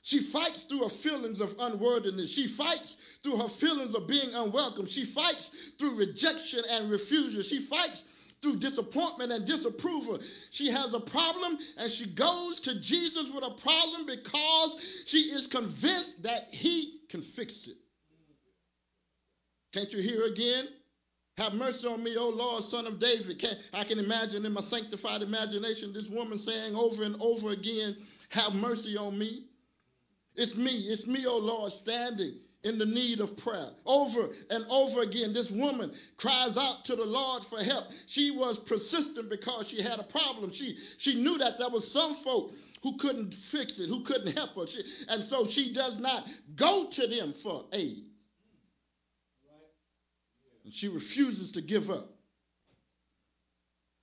She 0.03 0.21
fights 0.21 0.65
through 0.65 0.83
her 0.83 0.89
feelings 0.89 1.41
of 1.41 1.55
unworthiness. 1.59 2.31
She 2.31 2.49
fights 2.49 2.97
through 3.23 3.37
her 3.37 3.49
feelings 3.49 3.95
of 3.95 4.09
being 4.09 4.35
unwelcome. 4.35 4.87
She 4.87 5.05
fights 5.05 5.51
through 5.79 5.97
rejection 5.97 6.65
and 6.69 6.91
refusal. 6.91 7.43
She 7.43 7.61
fights 7.61 8.03
through 8.43 8.57
disappointment 8.57 9.31
and 9.31 9.47
disapproval. 9.47 10.19
She 10.51 10.71
has 10.71 10.93
a 10.93 11.01
problem 11.01 11.59
and 11.79 11.91
she 11.91 12.13
goes 12.15 12.59
to 12.61 12.81
Jesus 12.81 13.31
with 13.33 13.45
a 13.45 13.55
problem 13.63 14.07
because 14.07 14.77
she 15.07 15.19
is 15.19 15.47
convinced 15.47 16.25
that 16.25 16.49
he 16.51 17.01
can 17.09 17.23
fix 17.23 17.69
it. 17.69 17.77
Can't 19.73 19.93
you 19.93 20.03
hear 20.03 20.25
again? 20.25 20.67
Have 21.39 21.55
mercy 21.55 21.87
on 21.87 22.05
me, 22.05 22.17
O 22.17 22.29
Lord, 22.29 22.63
son 22.65 22.87
of 22.87 23.01
David. 23.01 23.39
Can, 23.39 23.57
I 23.73 23.85
can 23.85 23.99
imagine 23.99 24.45
in 24.45 24.53
my 24.53 24.61
sanctified 24.61 25.23
imagination 25.23 25.93
this 25.93 26.09
woman 26.09 26.39
saying 26.39 26.75
over 26.75 27.05
and 27.05 27.17
over 27.21 27.51
again, 27.51 27.97
Have 28.31 28.55
mercy 28.55 28.97
on 28.97 29.19
me. 29.19 29.47
It's 30.35 30.55
me, 30.55 30.73
it's 30.89 31.07
me, 31.07 31.27
O 31.27 31.37
Lord, 31.39 31.73
standing 31.73 32.35
in 32.65 32.79
the 32.79 32.87
need 32.87 33.21
of 33.21 33.37
prayer. 33.37 33.71
Over 33.85 34.29
and 34.51 34.65
over 34.69 35.03
again, 35.03 35.33
this 35.33 35.51
woman 35.51 35.93
cries 36.17 36.57
out 36.57 36.85
to 36.87 36.97
the 36.97 37.05
Lord 37.05 37.45
for 37.45 37.63
help. 37.63 37.87
She 38.07 38.31
was 38.31 38.59
persistent 38.59 39.29
because 39.29 39.69
she 39.69 39.83
had 39.83 39.99
a 39.99 40.05
problem. 40.05 40.53
She, 40.53 40.79
she 40.99 41.23
knew 41.23 41.39
that 41.39 41.59
there 41.59 41.71
was 41.71 41.91
some 41.91 42.15
folk 42.15 42.53
who 42.83 42.97
couldn't 42.99 43.35
fix 43.35 43.79
it, 43.79 43.89
who 43.89 44.03
couldn't 44.05 44.37
help 44.37 44.55
her. 44.55 44.67
She, 44.67 44.83
and 45.09 45.25
so 45.25 45.47
she 45.47 45.73
does 45.73 45.99
not 45.99 46.27
go 46.57 46.89
to 46.91 47.07
them 47.07 47.35
for 47.35 47.65
aid. 47.73 48.05
And 50.65 50.73
she 50.73 50.89
refuses 50.89 51.53
to 51.53 51.61
give 51.61 51.91
up. 51.91 52.09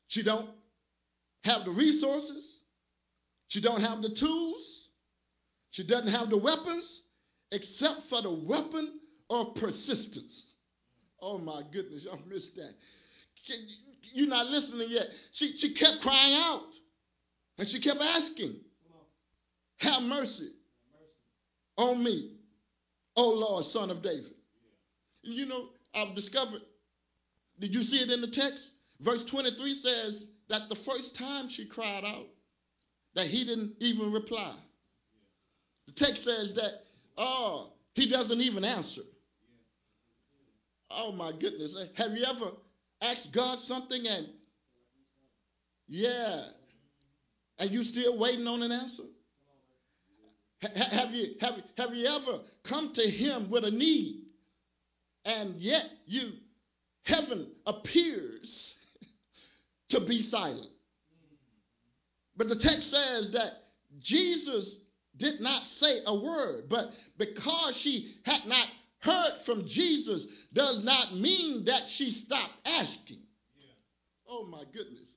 She 0.07 0.23
don't 0.23 0.49
have 1.43 1.65
the 1.65 1.71
resources. 1.71 2.57
She 3.47 3.61
don't 3.61 3.81
have 3.81 4.01
the 4.01 4.09
tools. 4.09 4.89
She 5.71 5.83
doesn't 5.83 6.11
have 6.11 6.29
the 6.29 6.37
weapons 6.37 7.03
except 7.51 8.03
for 8.03 8.21
the 8.21 8.31
weapon 8.31 8.99
of 9.29 9.55
persistence. 9.55 10.45
Oh 11.21 11.37
my 11.37 11.61
goodness, 11.71 12.03
y'all 12.03 12.19
missed 12.27 12.55
that. 12.55 12.73
You're 14.13 14.27
not 14.27 14.47
listening 14.47 14.89
yet. 14.89 15.07
She, 15.31 15.57
she 15.57 15.73
kept 15.73 16.01
crying 16.01 16.33
out 16.35 16.63
and 17.57 17.67
she 17.67 17.79
kept 17.79 18.01
asking, 18.01 18.55
Have 19.77 20.03
mercy 20.03 20.51
on 21.77 22.03
me, 22.03 22.31
O 23.15 23.29
Lord, 23.29 23.65
son 23.65 23.89
of 23.89 24.01
David. 24.01 24.33
You 25.23 25.45
know, 25.45 25.69
I've 25.93 26.15
discovered, 26.15 26.61
did 27.59 27.73
you 27.73 27.83
see 27.83 27.97
it 27.97 28.09
in 28.09 28.21
the 28.21 28.27
text? 28.27 28.71
Verse 29.01 29.23
23 29.25 29.75
says 29.75 30.25
that 30.49 30.69
the 30.69 30.75
first 30.75 31.15
time 31.15 31.49
she 31.49 31.65
cried 31.65 32.03
out, 32.05 32.27
that 33.15 33.27
he 33.27 33.43
didn't 33.43 33.73
even 33.79 34.11
reply. 34.11 34.55
The 35.87 35.93
text 35.93 36.23
says 36.23 36.53
that 36.55 36.83
Oh, 37.21 37.73
he 37.95 38.09
doesn't 38.09 38.39
even 38.39 38.63
answer. 38.63 39.01
Oh 40.89 41.11
my 41.11 41.33
goodness. 41.37 41.75
Have 41.95 42.11
you 42.13 42.23
ever 42.23 42.51
asked 43.01 43.33
God 43.33 43.59
something 43.59 44.07
and 44.07 44.27
yeah, 45.89 46.45
and 47.59 47.69
you 47.69 47.83
still 47.83 48.17
waiting 48.17 48.47
on 48.47 48.63
an 48.63 48.71
answer? 48.71 49.03
Have 50.61 51.11
you 51.11 51.35
have, 51.41 51.55
have 51.77 51.93
you 51.93 52.07
ever 52.07 52.39
come 52.63 52.93
to 52.93 53.01
him 53.01 53.49
with 53.49 53.65
a 53.65 53.71
need 53.71 54.23
and 55.29 55.55
yet 55.61 55.85
you 56.05 56.31
heaven 57.03 57.51
appears 57.65 58.75
to 59.89 60.01
be 60.01 60.21
silent? 60.21 60.67
But 62.35 62.47
the 62.47 62.55
text 62.55 62.89
says 62.89 63.31
that 63.33 63.51
Jesus 63.99 64.79
did 65.17 65.41
not 65.41 65.63
say 65.63 65.99
a 66.05 66.17
word, 66.17 66.65
but 66.69 66.87
because 67.17 67.75
she 67.75 68.15
had 68.25 68.45
not 68.45 68.65
heard 68.99 69.41
from 69.45 69.67
Jesus 69.67 70.25
does 70.53 70.83
not 70.83 71.15
mean 71.15 71.65
that 71.65 71.87
she 71.87 72.11
stopped 72.11 72.53
asking. 72.79 73.19
Yeah. 73.57 73.67
Oh 74.27 74.45
my 74.45 74.63
goodness. 74.73 75.09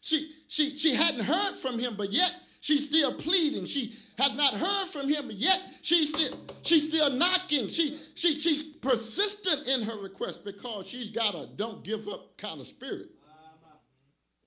She 0.00 0.32
she 0.46 0.78
she 0.78 0.94
hadn't 0.94 1.24
heard 1.24 1.54
from 1.60 1.78
him, 1.78 1.94
but 1.98 2.12
yet 2.12 2.32
she's 2.60 2.86
still 2.86 3.16
pleading. 3.18 3.66
She 3.66 3.94
has 4.18 4.34
not 4.34 4.54
heard 4.54 4.88
from 4.88 5.08
him, 5.08 5.30
yet 5.32 5.60
she's 5.82 6.10
still 6.10 6.38
she's 6.62 6.88
still 6.88 7.10
knocking. 7.10 7.68
She 7.68 8.00
she 8.14 8.38
she's 8.40 8.62
persistent 8.62 9.66
in 9.66 9.82
her 9.82 10.00
request 10.00 10.44
because 10.44 10.86
she's 10.86 11.10
got 11.10 11.34
a 11.34 11.48
don't 11.56 11.84
give 11.84 12.06
up 12.08 12.36
kind 12.38 12.60
of 12.60 12.66
spirit. 12.66 13.08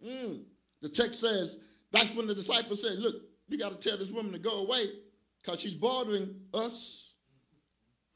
Mm. 0.06 0.44
The 0.82 0.90
text 0.90 1.20
says 1.20 1.58
that's 1.92 2.14
when 2.16 2.28
the 2.28 2.36
disciples 2.36 2.82
said, 2.82 2.98
Look, 2.98 3.16
you 3.48 3.58
got 3.58 3.80
to 3.80 3.90
tell 3.90 3.98
this 3.98 4.12
woman 4.12 4.32
to 4.32 4.40
go 4.40 4.66
away 4.66 4.86
because 5.42 5.60
she's 5.60 5.74
bothering 5.74 6.36
us 6.54 7.12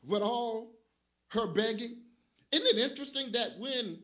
with 0.03 0.21
all 0.21 0.71
her 1.29 1.53
begging. 1.53 1.97
Isn't 2.51 2.77
it 2.77 2.91
interesting 2.91 3.31
that 3.33 3.59
when 3.59 3.99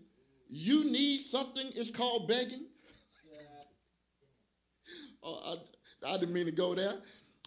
you 0.47 0.83
need 0.85 1.21
something, 1.21 1.71
it's 1.75 1.89
called 1.89 2.27
begging? 2.27 2.65
oh, 5.23 5.39
I, 5.45 5.55
I 6.05 6.17
didn't 6.17 6.33
mean 6.33 6.45
to 6.45 6.51
go 6.51 6.75
there. 6.75 6.93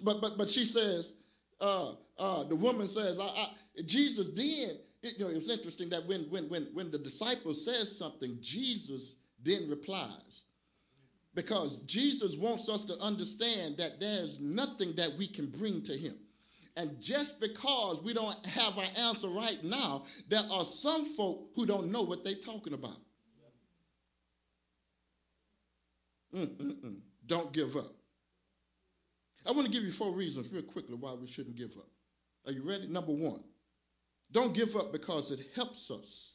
But, 0.03 0.21
but, 0.21 0.37
but 0.37 0.51
she 0.51 0.65
says, 0.67 1.11
uh, 1.61 1.93
uh, 2.19 2.45
the 2.45 2.57
woman 2.57 2.89
says, 2.89 3.19
I, 3.19 3.25
I, 3.25 3.47
Jesus 3.87 4.29
then, 4.35 4.79
it, 5.03 5.19
you 5.19 5.25
know, 5.25 5.31
it 5.31 5.37
was 5.37 5.51
interesting 5.51 5.91
that 5.91 6.07
when, 6.07 6.23
when, 6.31 6.49
when, 6.49 6.69
when 6.73 6.91
the 6.91 6.99
disciple 6.99 7.55
says 7.55 7.97
something, 7.99 8.39
Jesus 8.41 9.15
then 9.45 9.69
replies. 9.69 10.43
Because 11.35 11.81
Jesus 11.87 12.37
wants 12.39 12.69
us 12.69 12.85
to 12.85 12.95
understand 13.01 13.77
that 13.79 13.99
there's 13.99 14.39
nothing 14.41 14.95
that 14.97 15.11
we 15.19 15.27
can 15.27 15.47
bring 15.51 15.83
to 15.85 15.93
him. 15.93 16.17
And 16.77 17.01
just 17.01 17.41
because 17.41 18.01
we 18.05 18.15
don't 18.15 18.45
have 18.47 18.77
our 18.79 19.09
answer 19.09 19.29
right 19.29 19.59
now, 19.63 20.05
there 20.29 20.43
are 20.51 20.65
some 20.65 21.05
folk 21.05 21.51
who 21.55 21.67
don't 21.67 21.91
know 21.91 22.03
what 22.03 22.25
they're 22.25 22.35
talking 22.45 22.73
about. 22.73 22.97
Mm-mm-mm. 26.35 26.99
Don't 27.27 27.53
give 27.53 27.77
up. 27.77 27.93
I 29.47 29.53
want 29.53 29.67
to 29.67 29.73
give 29.73 29.83
you 29.83 29.93
four 29.93 30.13
reasons, 30.13 30.53
real 30.53 30.63
quickly, 30.63 30.97
why 30.97 31.15
we 31.15 31.27
shouldn't 31.27 31.57
give 31.57 31.73
up. 31.77 31.89
Are 32.47 32.53
you 32.53 32.63
ready? 32.63 32.87
Number 32.87 33.13
one, 33.13 33.43
don't 34.33 34.55
give 34.55 34.75
up 34.77 34.93
because 34.93 35.31
it 35.31 35.41
helps 35.55 35.91
us 35.91 36.35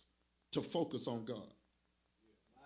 to 0.51 0.61
focus 0.61 1.07
on 1.07 1.25
God. 1.25 1.47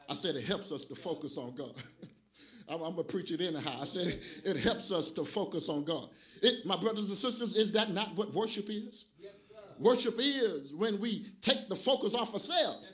I 0.10 0.16
said 0.16 0.36
it 0.36 0.44
helps 0.44 0.72
us 0.72 0.86
to 0.86 0.96
focus 0.96 1.38
on 1.38 1.56
God. 1.56 1.74
I'm, 2.70 2.82
I'm 2.82 2.96
going 2.96 3.08
to 3.08 3.12
preach 3.12 3.32
it 3.32 3.42
anyhow. 3.42 3.80
I 3.82 3.86
said 3.86 4.08
it, 4.08 4.22
it, 4.46 4.58
helps 4.58 4.92
us 4.92 5.12
to 5.12 5.26
focus 5.26 5.70
on 5.70 5.86
God. 5.86 6.10
It, 6.42 6.66
my 6.66 6.80
brothers 6.80 7.10
and 7.10 7.18
sisters, 7.18 7.56
is 7.56 7.72
that 7.74 7.92
not 7.92 8.16
what 8.16 8.34
worship 8.34 8.66
is? 8.70 9.06
Yes, 9.20 9.32
worship 9.80 10.16
is 10.18 10.74
when 10.74 11.00
we 11.02 11.28
take 11.42 11.68
the 11.70 11.76
focus 11.76 12.14
off 12.14 12.34
ourselves 12.34 12.88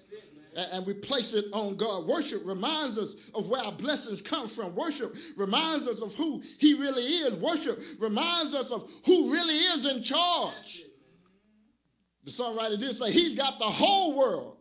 and 0.55 0.85
we 0.85 0.93
place 0.93 1.33
it 1.33 1.45
on 1.53 1.77
God. 1.77 2.07
Worship 2.07 2.41
reminds 2.45 2.97
us 2.97 3.13
of 3.33 3.47
where 3.47 3.62
our 3.62 3.71
blessings 3.71 4.21
come 4.21 4.47
from. 4.47 4.75
Worship 4.75 5.13
reminds 5.38 5.88
us 5.88 6.01
of 6.01 6.13
who 6.15 6.41
He 6.57 6.73
really 6.73 7.03
is. 7.03 7.39
Worship 7.39 7.77
reminds 7.99 8.53
us 8.53 8.69
of 8.71 8.89
who 9.05 9.31
really 9.31 9.55
is 9.55 9.85
in 9.85 10.03
charge. 10.03 10.83
The 12.25 12.31
songwriter 12.31 12.79
did 12.79 12.95
say, 12.95 13.12
He's 13.12 13.35
got 13.35 13.59
the 13.59 13.65
whole 13.65 14.17
world. 14.17 14.57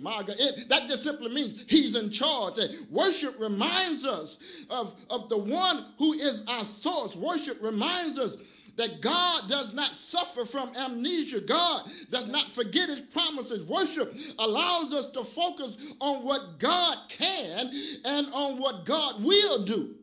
My 0.00 0.22
God, 0.22 0.36
it, 0.38 0.68
that 0.70 0.88
just 0.88 1.02
simply 1.02 1.28
means 1.32 1.64
He's 1.68 1.94
in 1.94 2.10
charge. 2.10 2.58
And 2.58 2.90
worship 2.90 3.34
reminds 3.38 4.06
us 4.06 4.38
of, 4.70 4.94
of 5.10 5.28
the 5.28 5.38
one 5.38 5.92
who 5.98 6.14
is 6.14 6.42
our 6.48 6.64
source. 6.64 7.14
Worship 7.16 7.58
reminds 7.62 8.18
us 8.18 8.36
that 8.80 9.02
God 9.02 9.46
does 9.46 9.74
not 9.74 9.92
suffer 9.94 10.46
from 10.46 10.72
amnesia. 10.74 11.42
God 11.42 11.82
does 12.10 12.28
not 12.28 12.50
forget 12.50 12.88
his 12.88 13.02
promises. 13.12 13.68
Worship 13.68 14.08
allows 14.38 14.94
us 14.94 15.10
to 15.12 15.22
focus 15.22 15.76
on 16.00 16.24
what 16.24 16.58
God 16.58 16.96
can 17.10 17.70
and 18.04 18.26
on 18.32 18.58
what 18.58 18.86
God 18.86 19.22
will 19.22 19.66
do. 19.66 19.96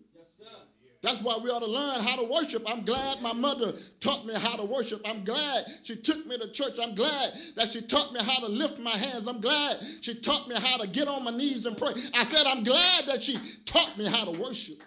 That's 1.01 1.21
why 1.21 1.39
we 1.43 1.49
ought 1.49 1.59
to 1.59 1.67
learn 1.67 2.01
how 2.01 2.17
to 2.17 2.23
worship. 2.23 2.63
I'm 2.67 2.85
glad 2.85 3.21
my 3.21 3.33
mother 3.33 3.73
taught 3.99 4.25
me 4.25 4.35
how 4.35 4.57
to 4.57 4.65
worship. 4.65 4.99
I'm 5.05 5.23
glad 5.23 5.65
she 5.83 5.95
took 5.95 6.27
me 6.27 6.37
to 6.37 6.51
church. 6.51 6.73
I'm 6.79 6.93
glad 6.93 7.33
that 7.55 7.71
she 7.71 7.81
taught 7.81 8.13
me 8.13 8.19
how 8.23 8.39
to 8.39 8.47
lift 8.47 8.77
my 8.77 8.95
hands. 8.95 9.27
I'm 9.27 9.41
glad 9.41 9.77
she 10.01 10.21
taught 10.21 10.47
me 10.47 10.55
how 10.55 10.77
to 10.77 10.87
get 10.87 11.07
on 11.07 11.23
my 11.23 11.31
knees 11.31 11.65
and 11.65 11.77
pray. 11.77 11.93
I 12.13 12.25
said, 12.25 12.45
I'm 12.45 12.63
glad 12.63 13.07
that 13.07 13.23
she 13.23 13.39
taught 13.65 13.97
me 13.97 14.07
how 14.07 14.25
to 14.25 14.39
worship. 14.39 14.83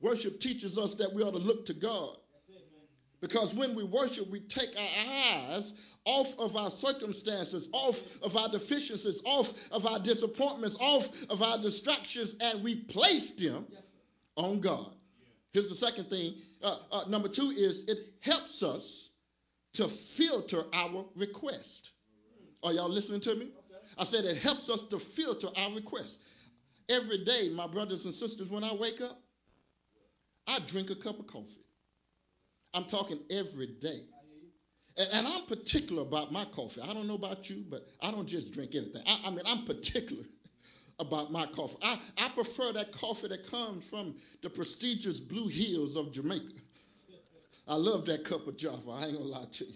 Worship 0.00 0.40
teaches 0.40 0.76
us 0.76 0.94
that 0.96 1.14
we 1.14 1.22
ought 1.22 1.32
to 1.32 1.38
look 1.38 1.66
to 1.66 1.74
God. 1.74 2.16
Because 3.24 3.54
when 3.54 3.74
we 3.74 3.84
worship, 3.84 4.28
we 4.30 4.40
take 4.40 4.68
our 4.76 5.34
eyes 5.56 5.72
off 6.04 6.28
of 6.38 6.56
our 6.56 6.70
circumstances, 6.70 7.70
off 7.72 7.98
of 8.22 8.36
our 8.36 8.50
deficiencies, 8.50 9.22
off 9.24 9.50
of 9.72 9.86
our 9.86 9.98
disappointments, 9.98 10.76
off 10.78 11.08
of 11.30 11.40
our 11.40 11.56
distractions, 11.56 12.36
and 12.38 12.62
we 12.62 12.82
place 12.82 13.30
them 13.30 13.66
on 14.36 14.60
God. 14.60 14.92
Here's 15.54 15.70
the 15.70 15.74
second 15.74 16.10
thing. 16.10 16.34
Uh, 16.62 16.76
uh, 16.92 17.04
number 17.08 17.30
two 17.30 17.50
is 17.50 17.84
it 17.88 17.96
helps 18.20 18.62
us 18.62 19.08
to 19.72 19.88
filter 19.88 20.64
our 20.74 21.06
request. 21.16 21.92
Are 22.62 22.74
y'all 22.74 22.90
listening 22.90 23.22
to 23.22 23.36
me? 23.36 23.52
I 23.96 24.04
said 24.04 24.26
it 24.26 24.36
helps 24.36 24.68
us 24.68 24.82
to 24.90 24.98
filter 24.98 25.48
our 25.56 25.74
request. 25.74 26.18
Every 26.90 27.24
day, 27.24 27.48
my 27.54 27.68
brothers 27.68 28.04
and 28.04 28.14
sisters, 28.14 28.50
when 28.50 28.64
I 28.64 28.74
wake 28.74 29.00
up, 29.00 29.18
I 30.46 30.58
drink 30.66 30.90
a 30.90 30.96
cup 30.96 31.18
of 31.18 31.26
coffee. 31.26 31.63
I'm 32.74 32.84
talking 32.84 33.20
every 33.30 33.68
day. 33.80 34.02
And, 34.96 35.08
and, 35.12 35.26
I'm 35.26 35.46
particular 35.46 36.02
about 36.02 36.32
my 36.32 36.44
coffee. 36.54 36.80
I 36.80 36.92
don't 36.94 37.08
know 37.08 37.14
about 37.14 37.48
you, 37.50 37.64
but 37.68 37.86
I 38.00 38.10
don't 38.10 38.28
just 38.28 38.52
drink 38.52 38.72
anything. 38.74 39.02
I, 39.06 39.22
I 39.26 39.30
mean, 39.30 39.42
I'm 39.46 39.64
particular 39.64 40.22
about 41.00 41.32
my 41.32 41.46
coffee. 41.46 41.76
I, 41.82 41.98
I 42.18 42.28
prefer 42.28 42.72
that 42.74 42.92
coffee 42.92 43.28
that 43.28 43.48
comes 43.50 43.88
from 43.88 44.14
the 44.42 44.50
prestigious 44.50 45.18
Blue 45.18 45.48
Hills 45.48 45.96
of 45.96 46.12
Jamaica. 46.12 46.52
I 47.66 47.76
love 47.76 48.06
that 48.06 48.24
cup 48.24 48.46
of 48.46 48.56
Java. 48.56 48.90
I 48.90 49.06
ain't 49.06 49.16
gonna 49.16 49.28
lie 49.28 49.46
to 49.50 49.64
you. 49.64 49.74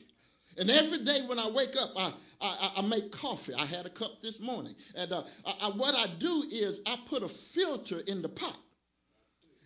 And 0.58 0.70
every 0.70 1.04
day 1.04 1.20
when 1.26 1.38
I 1.38 1.48
wake 1.50 1.76
up, 1.80 1.90
I, 1.96 2.12
I, 2.40 2.72
I 2.78 2.82
make 2.82 3.12
coffee. 3.12 3.54
I 3.54 3.64
had 3.64 3.86
a 3.86 3.90
cup 3.90 4.10
this 4.22 4.40
morning. 4.40 4.74
And 4.94 5.12
uh, 5.12 5.22
I, 5.46 5.70
what 5.70 5.94
I 5.94 6.06
do 6.18 6.44
is 6.50 6.80
I 6.84 6.96
put 7.08 7.22
a 7.22 7.28
filter 7.28 8.00
in 8.06 8.22
the 8.22 8.28
pot. 8.28 8.58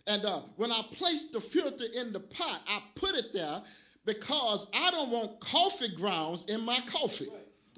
And 0.07 0.25
uh, 0.25 0.41
when 0.57 0.71
I 0.71 0.83
place 0.91 1.25
the 1.31 1.39
filter 1.39 1.85
in 1.93 2.11
the 2.11 2.19
pot, 2.19 2.61
I 2.67 2.81
put 2.95 3.15
it 3.15 3.27
there 3.33 3.61
because 4.05 4.67
I 4.73 4.91
don't 4.91 5.11
want 5.11 5.39
coffee 5.39 5.95
grounds 5.95 6.45
in 6.47 6.61
my 6.61 6.79
coffee. 6.87 7.29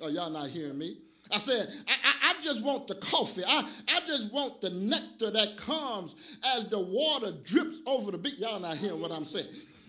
Oh, 0.02 0.08
y'all 0.08 0.32
not 0.32 0.50
hearing 0.50 0.78
me? 0.78 0.98
I 1.32 1.40
said, 1.40 1.70
I, 1.88 1.92
I, 1.92 2.32
I, 2.32 2.42
just 2.42 2.64
want 2.64 2.88
the 2.88 2.96
coffee. 2.96 3.44
I, 3.46 3.68
I 3.88 4.00
just 4.02 4.32
want 4.32 4.62
the 4.62 4.70
nectar 4.70 5.32
that 5.32 5.58
comes 5.58 6.16
as 6.56 6.70
the 6.70 6.80
water 6.80 7.32
drips 7.44 7.80
over 7.88 8.12
the 8.12 8.18
beat. 8.18 8.38
Y'all 8.38 8.60
not 8.60 8.78
hearing 8.78 9.02
what 9.02 9.12
I'm 9.12 9.26
saying. 9.26 9.48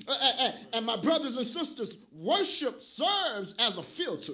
Uh, 0.09 0.13
uh, 0.13 0.33
uh, 0.39 0.53
and 0.73 0.87
my 0.87 0.97
brothers 0.97 1.37
and 1.37 1.47
sisters, 1.47 1.97
worship 2.15 2.81
serves 2.81 3.55
as 3.59 3.77
a 3.77 3.83
filter. 3.83 4.33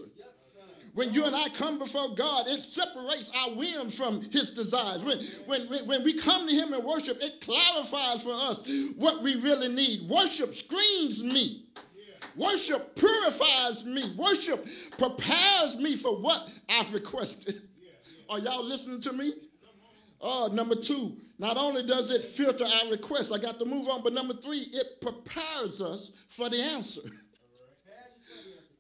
When 0.95 1.15
you 1.15 1.25
and 1.25 1.35
I 1.35 1.49
come 1.49 1.79
before 1.79 2.15
God, 2.15 2.47
it 2.49 2.61
separates 2.61 3.31
our 3.35 3.55
whims 3.55 3.97
from 3.97 4.21
His 4.31 4.51
desires. 4.51 5.03
When, 5.03 5.21
when, 5.47 5.87
when 5.87 6.05
we 6.05 6.19
come 6.21 6.47
to 6.47 6.55
Him 6.55 6.75
and 6.75 6.85
worship, 6.85 7.19
it 7.21 7.41
clarifies 7.41 8.23
for 8.23 8.35
us 8.35 8.63
what 8.97 9.23
we 9.23 9.37
really 9.41 9.69
need. 9.69 10.09
Worship 10.11 10.55
screens 10.55 11.23
me. 11.23 11.65
Worship 12.37 12.95
purifies 12.97 13.85
me. 13.85 14.15
Worship 14.19 14.67
prepares 14.99 15.77
me 15.77 15.97
for 15.97 16.21
what 16.21 16.49
I've 16.69 16.93
requested. 16.93 17.63
Are 18.29 18.39
y'all 18.39 18.65
listening 18.65 19.01
to 19.03 19.13
me? 19.13 19.35
Oh, 20.21 20.49
number 20.53 20.77
two, 20.77 21.17
not 21.39 21.57
only 21.57 21.85
does 21.85 22.11
it 22.11 22.25
filter 22.25 22.65
our 22.65 22.91
requests, 22.91 23.33
I 23.33 23.39
got 23.39 23.59
to 23.59 23.65
move 23.65 23.89
on, 23.89 24.05
but 24.05 24.13
number 24.13 24.35
three, 24.35 24.69
it 24.73 25.01
prepares 25.01 25.81
us 25.81 26.13
for 26.29 26.49
the 26.49 26.63
answer. 26.63 27.01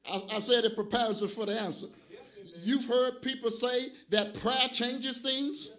I, 0.07 0.23
I 0.33 0.41
said 0.41 0.65
it 0.65 0.75
prepares 0.75 1.23
us 1.23 1.35
for 1.35 1.47
the 1.47 1.59
answer. 1.59 1.87
You've 2.62 2.85
heard 2.85 3.23
people 3.23 3.51
say 3.51 3.88
that 4.11 4.35
prayer 4.41 4.69
changes 4.73 5.21
things. 5.21 5.71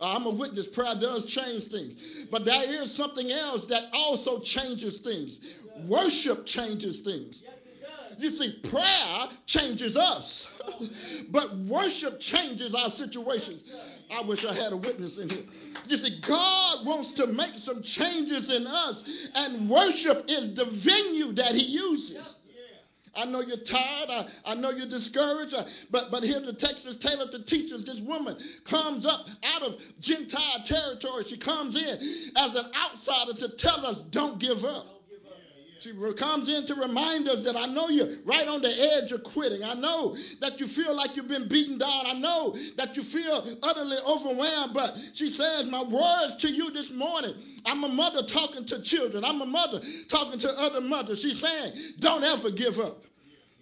I'm 0.00 0.26
a 0.26 0.30
witness, 0.30 0.66
prayer 0.66 0.94
does 1.00 1.26
change 1.26 1.68
things. 1.68 2.26
But 2.30 2.44
there 2.44 2.64
is 2.64 2.92
something 2.92 3.30
else 3.30 3.66
that 3.66 3.84
also 3.92 4.40
changes 4.40 4.98
things. 5.00 5.38
Worship 5.86 6.44
changes 6.44 7.02
things. 7.02 7.42
You 8.18 8.30
see, 8.30 8.60
prayer 8.70 9.28
changes 9.46 9.96
us, 9.96 10.48
but 11.30 11.56
worship 11.56 12.20
changes 12.20 12.74
our 12.74 12.90
situations. 12.90 13.64
I 14.10 14.20
wish 14.22 14.44
I 14.44 14.52
had 14.52 14.72
a 14.72 14.76
witness 14.76 15.18
in 15.18 15.30
here. 15.30 15.44
You 15.86 15.96
see, 15.96 16.20
God 16.20 16.86
wants 16.86 17.12
to 17.12 17.26
make 17.26 17.56
some 17.56 17.82
changes 17.82 18.50
in 18.50 18.66
us, 18.66 19.04
and 19.34 19.68
worship 19.68 20.24
is 20.28 20.54
the 20.54 20.66
venue 20.66 21.32
that 21.32 21.54
He 21.54 21.64
uses. 21.64 22.31
I 23.14 23.24
know 23.24 23.40
you're 23.40 23.58
tired. 23.58 24.08
I, 24.10 24.28
I 24.44 24.54
know 24.54 24.70
you're 24.70 24.88
discouraged. 24.88 25.54
Uh, 25.54 25.64
but, 25.90 26.10
but 26.10 26.22
here 26.22 26.40
the 26.40 26.54
text 26.54 26.86
is 26.86 26.96
tailored 26.96 27.30
to 27.32 27.44
teachers. 27.44 27.84
This 27.84 28.00
woman 28.00 28.38
comes 28.64 29.06
up 29.06 29.26
out 29.42 29.62
of 29.62 29.74
Gentile 30.00 30.62
territory. 30.64 31.24
She 31.24 31.36
comes 31.36 31.76
in 31.76 31.98
as 32.36 32.54
an 32.54 32.66
outsider 32.74 33.34
to 33.34 33.56
tell 33.56 33.84
us, 33.84 33.98
don't 34.10 34.38
give 34.38 34.64
up. 34.64 35.01
She 35.82 35.92
comes 36.16 36.48
in 36.48 36.64
to 36.66 36.76
remind 36.76 37.28
us 37.28 37.42
that 37.44 37.56
I 37.56 37.66
know 37.66 37.88
you're 37.88 38.18
right 38.24 38.46
on 38.46 38.62
the 38.62 38.70
edge 38.70 39.10
of 39.10 39.24
quitting. 39.24 39.64
I 39.64 39.74
know 39.74 40.16
that 40.40 40.60
you 40.60 40.68
feel 40.68 40.94
like 40.94 41.16
you've 41.16 41.26
been 41.26 41.48
beaten 41.48 41.76
down. 41.76 42.06
I 42.06 42.12
know 42.12 42.56
that 42.76 42.96
you 42.96 43.02
feel 43.02 43.58
utterly 43.64 43.96
overwhelmed. 44.06 44.74
But 44.74 44.96
she 45.12 45.28
says, 45.28 45.66
My 45.68 45.82
words 45.82 46.36
to 46.36 46.50
you 46.52 46.70
this 46.70 46.92
morning. 46.92 47.34
I'm 47.66 47.82
a 47.82 47.88
mother 47.88 48.22
talking 48.22 48.64
to 48.66 48.80
children. 48.82 49.24
I'm 49.24 49.40
a 49.42 49.46
mother 49.46 49.80
talking 50.08 50.38
to 50.40 50.50
other 50.50 50.80
mothers. 50.80 51.20
She's 51.20 51.40
saying, 51.40 51.72
Don't 51.98 52.22
ever 52.22 52.52
give 52.52 52.78
up. 52.78 53.04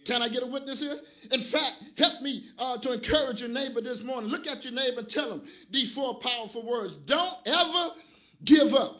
Can 0.04 0.22
I 0.22 0.28
get 0.28 0.42
a 0.42 0.46
witness 0.46 0.80
here? 0.80 0.98
In 1.32 1.40
fact, 1.40 1.74
help 1.96 2.20
me 2.20 2.44
uh, 2.58 2.76
to 2.78 2.92
encourage 2.92 3.40
your 3.40 3.50
neighbor 3.50 3.80
this 3.80 4.02
morning. 4.02 4.30
Look 4.30 4.46
at 4.46 4.62
your 4.64 4.74
neighbor 4.74 5.00
and 5.00 5.08
tell 5.08 5.32
him 5.32 5.42
these 5.70 5.94
four 5.94 6.18
powerful 6.20 6.66
words. 6.66 6.96
Don't 7.06 7.36
ever 7.46 7.94
give 8.44 8.74
up. 8.74 8.99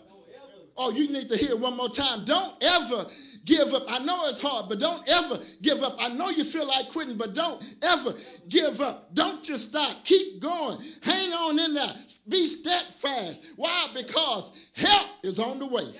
Oh, 0.76 0.90
you 0.90 1.08
need 1.08 1.28
to 1.28 1.36
hear 1.36 1.56
one 1.56 1.76
more 1.76 1.88
time. 1.88 2.24
Don't 2.24 2.54
ever 2.62 3.06
give 3.44 3.72
up. 3.74 3.84
I 3.88 3.98
know 3.98 4.28
it's 4.28 4.40
hard, 4.40 4.68
but 4.68 4.78
don't 4.78 5.06
ever 5.08 5.42
give 5.62 5.78
up. 5.82 5.96
I 5.98 6.08
know 6.08 6.30
you 6.30 6.44
feel 6.44 6.66
like 6.66 6.90
quitting, 6.90 7.18
but 7.18 7.34
don't 7.34 7.62
ever 7.82 8.14
give 8.48 8.80
up. 8.80 9.14
Don't 9.14 9.42
just 9.44 9.70
stop. 9.70 10.04
Keep 10.04 10.42
going. 10.42 10.78
Hang 11.02 11.32
on 11.32 11.58
in 11.58 11.74
there. 11.74 11.94
Be 12.28 12.46
steadfast. 12.46 13.42
Why? 13.56 13.88
Because 13.94 14.52
help 14.74 15.08
is 15.22 15.38
on 15.38 15.58
the 15.58 15.66
way. 15.66 15.94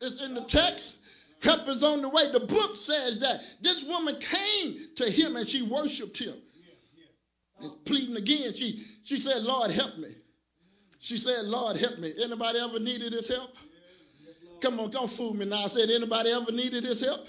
It's 0.00 0.24
in 0.24 0.34
the 0.34 0.44
text. 0.44 0.96
Help 1.42 1.68
is 1.68 1.82
on 1.82 2.02
the 2.02 2.08
way. 2.08 2.30
The 2.32 2.46
book 2.46 2.76
says 2.76 3.20
that 3.20 3.40
this 3.60 3.84
woman 3.84 4.18
came 4.20 4.88
to 4.96 5.10
him 5.10 5.36
and 5.36 5.48
she 5.48 5.62
worshiped 5.62 6.18
him. 6.18 6.36
Pleading 7.84 8.16
again, 8.16 8.54
she, 8.54 8.84
she 9.04 9.18
said, 9.18 9.42
Lord, 9.42 9.70
help 9.70 9.96
me. 9.98 10.16
She 11.02 11.16
said, 11.16 11.46
Lord, 11.46 11.76
help 11.78 11.98
me. 11.98 12.12
Anybody 12.22 12.60
ever 12.60 12.78
needed 12.78 13.12
his 13.12 13.26
help? 13.26 13.50
Come 14.60 14.78
on, 14.78 14.92
don't 14.92 15.10
fool 15.10 15.34
me 15.34 15.44
now. 15.44 15.64
I 15.64 15.66
said, 15.66 15.90
anybody 15.90 16.30
ever 16.30 16.52
needed 16.52 16.84
his 16.84 17.00
help? 17.00 17.26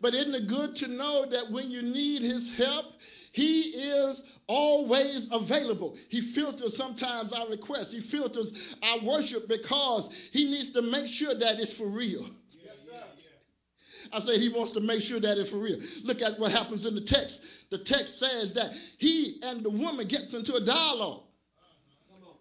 But 0.00 0.14
isn't 0.14 0.32
it 0.32 0.46
good 0.46 0.76
to 0.76 0.88
know 0.88 1.26
that 1.28 1.50
when 1.50 1.68
you 1.68 1.82
need 1.82 2.22
his 2.22 2.56
help, 2.56 2.84
he 3.32 3.62
is 3.62 4.22
always 4.46 5.28
available. 5.32 5.96
He 6.08 6.20
filters 6.20 6.76
sometimes 6.76 7.32
our 7.32 7.48
requests. 7.48 7.90
He 7.90 8.00
filters 8.00 8.76
our 8.84 9.00
worship 9.00 9.48
because 9.48 10.30
he 10.32 10.44
needs 10.44 10.70
to 10.70 10.82
make 10.82 11.08
sure 11.08 11.34
that 11.34 11.58
it's 11.58 11.76
for 11.76 11.88
real. 11.88 12.24
I 14.12 14.20
say 14.20 14.38
he 14.38 14.48
wants 14.48 14.72
to 14.74 14.80
make 14.80 15.00
sure 15.00 15.18
that 15.18 15.38
it's 15.38 15.50
for 15.50 15.58
real. 15.58 15.78
Look 16.04 16.22
at 16.22 16.38
what 16.38 16.52
happens 16.52 16.86
in 16.86 16.94
the 16.94 17.00
text. 17.00 17.40
The 17.70 17.78
text 17.78 18.20
says 18.20 18.54
that 18.54 18.70
he 18.98 19.40
and 19.42 19.64
the 19.64 19.70
woman 19.70 20.06
gets 20.06 20.34
into 20.34 20.54
a 20.54 20.64
dialogue. 20.64 21.24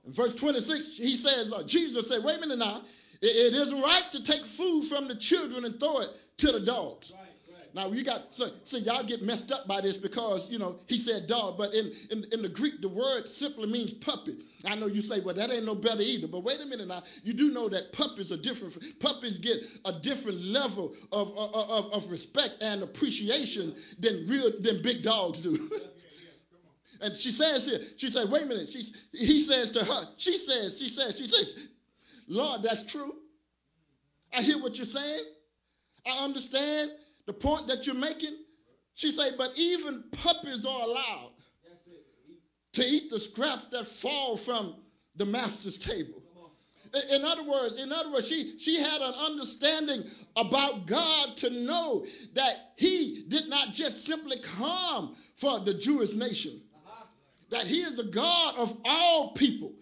In 0.08 0.14
verse 0.14 0.36
26, 0.36 0.98
he 0.98 1.18
says, 1.18 1.52
uh, 1.52 1.64
Jesus 1.68 2.08
said, 2.08 2.24
wait 2.24 2.38
a 2.38 2.40
minute 2.40 2.60
now. 2.60 2.82
It, 3.22 3.54
it 3.54 3.54
isn't 3.54 3.82
right 3.82 4.06
to 4.14 4.24
take 4.24 4.46
food 4.46 4.86
from 4.86 5.08
the 5.08 5.16
children 5.16 5.66
and 5.66 5.80
throw 5.80 6.00
it 6.00 6.10
to 6.38 6.52
the 6.54 6.62
dogs. 6.62 7.12
Right. 7.14 7.28
Now 7.74 7.92
you 7.92 8.04
got 8.04 8.22
so, 8.32 8.48
so 8.64 8.78
y'all 8.78 9.06
get 9.06 9.22
messed 9.22 9.52
up 9.52 9.68
by 9.68 9.82
this 9.82 9.98
because 9.98 10.48
you 10.50 10.58
know 10.58 10.78
he 10.88 10.98
said 10.98 11.28
dog, 11.28 11.60
but 11.60 11.74
in, 11.74 11.92
in 12.10 12.26
in 12.32 12.42
the 12.42 12.50
Greek 12.50 12.82
the 12.82 12.90
word 12.90 13.30
simply 13.30 13.68
means 13.68 13.94
puppy. 13.94 14.38
I 14.66 14.74
know 14.74 14.88
you 14.88 15.04
say, 15.04 15.20
well 15.20 15.36
that 15.36 15.52
ain't 15.52 15.66
no 15.66 15.76
better 15.76 16.02
either. 16.02 16.28
But 16.28 16.44
wait 16.44 16.60
a 16.60 16.66
minute 16.66 16.88
now, 16.88 17.04
you 17.24 17.34
do 17.34 17.52
know 17.52 17.70
that 17.70 17.92
puppies 17.92 18.32
are 18.32 18.38
different. 18.38 18.78
Puppies 19.00 19.38
get 19.38 19.58
a 19.86 20.00
different 20.00 20.42
level 20.42 20.96
of 21.12 21.28
of, 21.30 21.54
of, 21.54 22.04
of 22.04 22.10
respect 22.10 22.56
and 22.62 22.82
appreciation 22.82 23.76
than 24.00 24.26
real 24.28 24.52
than 24.62 24.82
big 24.82 25.04
dogs 25.04 25.42
do. 25.42 25.70
and 27.02 27.16
she 27.16 27.32
says 27.32 27.66
here, 27.66 27.80
she 27.98 28.10
said, 28.10 28.30
wait 28.30 28.44
a 28.44 28.46
minute. 28.46 28.70
She, 28.72 28.86
he 29.12 29.42
says 29.42 29.72
to 29.72 29.84
her, 29.84 30.08
she 30.18 30.38
says, 30.38 30.78
she 30.78 30.90
says, 30.90 31.18
she 31.18 31.28
says, 31.28 31.68
Lord, 32.28 32.64
that's 32.64 32.84
true. 32.84 33.14
I 34.34 34.42
hear 34.42 34.62
what 34.62 34.76
you're 34.78 34.86
saying. 34.86 35.24
I 36.06 36.24
understand 36.24 36.92
the 37.26 37.34
point 37.34 37.68
that 37.68 37.86
you're 37.86 37.96
making? 37.96 38.36
She 38.96 39.12
said, 39.12 39.34
but 39.38 39.52
even 39.56 40.04
puppies 40.12 40.66
are 40.66 40.82
allowed 40.82 41.32
to 42.74 42.84
eat 42.84 43.10
the 43.10 43.20
scraps 43.20 43.68
that 43.72 43.88
fall 43.88 44.38
from 44.38 44.76
the 45.16 45.26
master's 45.26 45.78
table. 45.78 46.22
In 47.12 47.26
other 47.26 47.44
words, 47.44 47.82
in 47.82 47.92
other 47.92 48.12
words, 48.12 48.28
she, 48.28 48.58
she 48.60 48.80
had 48.80 49.02
an 49.02 49.14
understanding 49.14 50.04
about 50.36 50.88
God 50.88 51.36
to 51.38 51.50
know 51.50 52.06
that 52.34 52.54
he 52.78 53.26
did 53.28 53.50
not 53.50 53.74
just 53.74 54.06
simply 54.06 54.38
come 54.42 55.16
for 55.36 55.60
the 55.60 55.74
Jewish 55.74 56.14
nation. 56.14 56.62
That 57.50 57.66
he 57.66 57.82
is 57.82 57.96
the 57.96 58.12
God 58.12 58.56
of 58.58 58.74
all 58.84 59.34
people. 59.34 59.74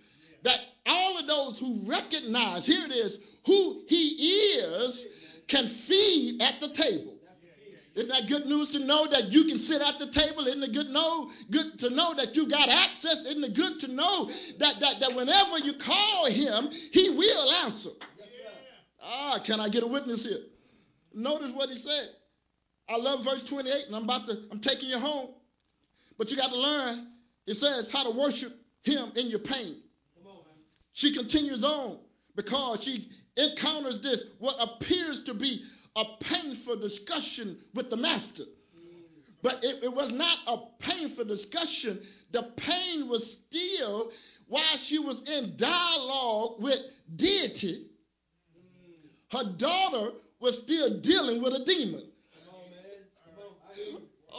That 0.44 0.60
all 0.86 1.18
of 1.18 1.28
those 1.28 1.60
who 1.60 1.90
recognize, 1.90 2.66
here 2.66 2.86
it 2.86 2.92
is, 2.92 3.18
who 3.46 3.84
he 3.88 4.10
is, 4.10 5.06
can 5.48 5.68
feed 5.68 6.42
at 6.42 6.60
the 6.60 6.70
table. 6.74 7.16
Isn't 7.96 8.10
that 8.10 8.28
good 8.28 8.46
news 8.46 8.72
to 8.74 8.80
know 8.80 9.08
that 9.08 9.32
you 9.32 9.46
can 9.46 9.58
sit 9.58 9.82
at 9.82 9.98
the 10.00 10.12
table? 10.12 10.46
Isn't 10.48 10.64
it 10.64 10.74
good 10.74 10.90
know 10.90 11.32
good 11.50 11.80
to 11.80 11.90
know 11.90 12.14
that 12.16 12.36
you 12.36 12.50
got 12.50 12.68
access? 12.68 13.24
Isn't 13.26 13.44
it 13.44 13.56
good 13.56 13.80
to 13.80 13.88
know 13.88 14.30
that 14.60 14.80
that, 14.82 15.00
that 15.00 15.16
whenever 15.16 15.60
you 15.60 15.74
call 15.78 16.26
him, 16.26 16.70
he 16.92 17.10
will 17.12 17.52
answer? 17.64 17.92
Ah, 19.02 19.40
can 19.46 19.62
I 19.62 19.70
get 19.70 19.84
a 19.84 19.88
witness 19.88 20.24
here? 20.24 20.40
Notice 21.14 21.52
what 21.54 21.70
he 21.70 21.78
said. 21.78 22.10
I 22.90 22.98
love 22.98 23.24
verse 23.24 23.44
28, 23.46 23.88
and 23.88 23.96
I'm 23.96 24.04
about 24.04 24.28
to, 24.28 24.44
I'm 24.52 24.60
taking 24.60 24.90
you 24.90 25.00
home. 25.00 25.30
But 26.18 26.30
you 26.30 26.38
got 26.38 26.50
to 26.50 26.58
learn, 26.58 27.08
it 27.48 27.56
says, 27.56 27.90
how 27.92 28.04
to 28.04 28.18
worship 28.18 28.54
him 28.84 29.12
in 29.16 29.28
your 29.28 29.40
pain. 29.40 29.78
On, 30.26 30.38
she 30.94 31.14
continues 31.14 31.64
on 31.64 32.00
because 32.36 32.84
she 32.84 33.10
encounters 33.38 34.02
this, 34.02 34.24
what 34.40 34.56
appears 34.60 35.24
to 35.24 35.34
be 35.34 35.64
a 35.96 36.04
painful 36.20 36.78
discussion 36.78 37.58
with 37.74 37.90
the 37.90 37.98
master. 37.98 38.44
Mm. 38.44 39.04
But 39.42 39.64
it, 39.64 39.84
it, 39.84 39.94
was 39.94 40.12
not 40.12 40.40
a 40.48 40.58
painful 40.80 41.26
discussion. 41.26 42.02
The 42.32 42.52
pain 42.58 43.08
was 43.08 43.38
still 43.48 44.12
while 44.48 44.78
she 44.78 45.00
was 45.00 45.28
in 45.30 45.56
dialogue 45.58 46.62
with 46.62 46.80
deity. 47.16 47.88
Mm. 48.58 49.38
Her 49.38 49.58
daughter 49.58 50.12
was 50.40 50.58
still 50.60 51.00
dealing 51.00 51.42
with 51.42 51.54
a 51.54 51.64
demon. 51.64 52.04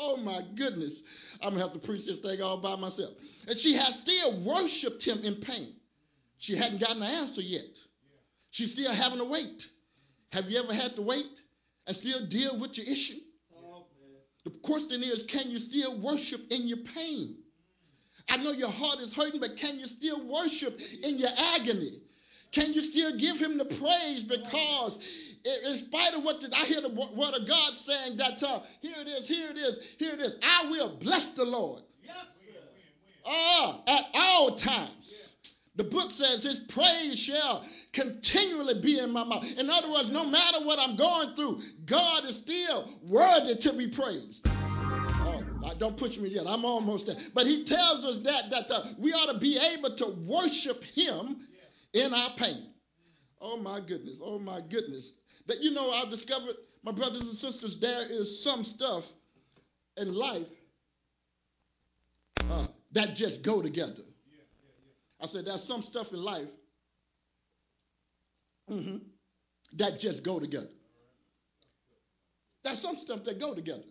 Oh 0.08 0.16
my 0.18 0.42
goodness. 0.54 1.02
I'm 1.42 1.54
going 1.54 1.62
to 1.62 1.68
have 1.68 1.72
to 1.72 1.86
preach 1.86 2.06
this 2.06 2.18
thing 2.18 2.40
all 2.40 2.60
by 2.60 2.76
myself. 2.76 3.14
And 3.48 3.58
she 3.58 3.74
had 3.74 3.94
still 3.94 4.44
worshiped 4.44 5.04
him 5.04 5.18
in 5.22 5.36
pain. 5.36 5.74
She 6.38 6.56
hadn't 6.56 6.80
gotten 6.80 7.02
an 7.02 7.10
answer 7.10 7.40
yet. 7.40 7.64
She's 8.50 8.72
still 8.72 8.92
having 8.92 9.18
to 9.18 9.24
wait. 9.24 9.66
Have 10.32 10.46
you 10.46 10.62
ever 10.62 10.72
had 10.72 10.94
to 10.96 11.02
wait? 11.02 11.26
and 11.86 11.96
still 11.96 12.26
deal 12.26 12.58
with 12.58 12.76
your 12.76 12.86
issue? 12.86 13.18
the 14.44 14.50
question 14.62 15.02
is, 15.02 15.24
can 15.24 15.50
you 15.50 15.58
still 15.58 16.00
worship 16.00 16.40
in 16.50 16.68
your 16.68 16.78
pain? 16.78 17.36
I 18.28 18.36
know 18.36 18.52
your 18.52 18.70
heart 18.70 19.00
is 19.00 19.12
hurting, 19.12 19.40
but 19.40 19.56
can 19.56 19.78
you 19.78 19.86
still 19.88 20.24
worship 20.24 20.78
in 21.02 21.18
your 21.18 21.30
agony? 21.54 22.00
Can 22.52 22.72
you 22.72 22.82
still 22.82 23.18
give 23.18 23.38
him 23.38 23.58
the 23.58 23.64
praise 23.64 24.22
because 24.22 24.98
in 25.64 25.76
spite 25.76 26.14
of 26.14 26.24
what 26.24 26.40
the, 26.40 26.50
I 26.56 26.64
hear 26.64 26.80
the 26.80 26.88
word 26.88 27.34
of 27.34 27.46
God 27.46 27.74
saying 27.74 28.16
that 28.16 28.42
uh, 28.42 28.60
here 28.80 28.96
it 28.98 29.06
is, 29.06 29.28
here 29.28 29.48
it 29.50 29.56
is, 29.56 29.94
here 29.98 30.14
it 30.14 30.20
is. 30.20 30.36
I 30.42 30.68
will 30.70 30.98
bless 30.98 31.26
the 31.30 31.44
Lord. 31.44 31.82
Yes, 32.02 32.16
Ah, 33.24 33.82
at 33.86 34.04
all 34.14 34.56
times. 34.56 35.12
The 35.76 35.84
book 35.84 36.10
says 36.10 36.42
his 36.42 36.60
praise 36.60 37.18
shall 37.18 37.64
continually 37.92 38.80
be 38.80 38.98
in 38.98 39.10
my 39.10 39.24
mouth. 39.24 39.44
In 39.58 39.68
other 39.68 39.90
words, 39.90 40.10
no 40.10 40.24
matter 40.24 40.64
what 40.64 40.78
I'm 40.78 40.96
going 40.96 41.34
through, 41.36 41.60
God 41.84 42.24
is 42.24 42.36
still 42.36 42.98
worthy 43.04 43.56
to 43.56 43.72
be 43.74 43.88
praised. 43.88 44.42
Oh, 45.20 45.44
don't 45.78 45.98
push 45.98 46.16
me 46.18 46.30
yet. 46.30 46.46
I'm 46.46 46.64
almost 46.64 47.06
there. 47.06 47.16
But 47.34 47.46
he 47.46 47.64
tells 47.64 48.04
us 48.04 48.22
that 48.24 48.50
that 48.50 48.70
uh, 48.74 48.84
we 48.98 49.12
ought 49.12 49.32
to 49.32 49.38
be 49.38 49.58
able 49.58 49.94
to 49.96 50.16
worship 50.24 50.82
him 50.82 51.46
in 51.92 52.14
our 52.14 52.30
pain. 52.36 52.72
Oh 53.40 53.58
my 53.58 53.80
goodness. 53.80 54.18
Oh 54.22 54.38
my 54.38 54.60
goodness. 54.60 55.12
That 55.46 55.62
you 55.62 55.70
know, 55.70 55.90
I've 55.90 56.10
discovered, 56.10 56.56
my 56.82 56.92
brothers 56.92 57.22
and 57.22 57.36
sisters, 57.36 57.78
there 57.78 58.06
is 58.08 58.42
some 58.42 58.64
stuff 58.64 59.04
in 59.96 60.12
life 60.14 60.46
uh, 62.40 62.66
that 62.92 63.14
just 63.14 63.42
go 63.42 63.62
together. 63.62 64.02
I 65.20 65.26
said, 65.26 65.46
there's 65.46 65.64
some 65.64 65.82
stuff 65.82 66.12
in 66.12 66.22
life 66.22 66.48
mm-hmm, 68.70 68.98
that 69.74 69.98
just 69.98 70.22
go 70.22 70.38
together. 70.38 70.68
There's 72.64 72.80
some 72.80 72.96
stuff 72.96 73.24
that 73.24 73.40
go 73.40 73.54
together. 73.54 73.84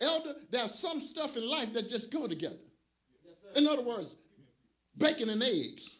Elder, 0.00 0.34
there's 0.50 0.74
some 0.74 1.00
stuff 1.00 1.36
in 1.36 1.48
life 1.48 1.72
that 1.72 1.88
just 1.88 2.12
go 2.12 2.28
together. 2.28 2.58
In 3.56 3.66
other 3.66 3.82
words, 3.82 4.14
bacon 4.96 5.30
and 5.30 5.42
eggs, 5.42 5.98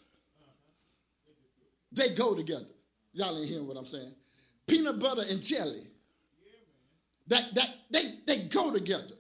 they 1.93 2.15
go 2.15 2.35
together. 2.35 2.67
Y'all 3.13 3.39
ain't 3.39 3.49
hearing 3.49 3.67
what 3.67 3.77
I'm 3.77 3.87
saying. 3.87 4.15
Peanut 4.67 4.99
butter 4.99 5.23
and 5.29 5.43
jelly, 5.43 5.87
that, 7.27 7.55
that 7.55 7.69
they, 7.91 8.21
they 8.27 8.49
go 8.49 8.73
together. 8.73 9.15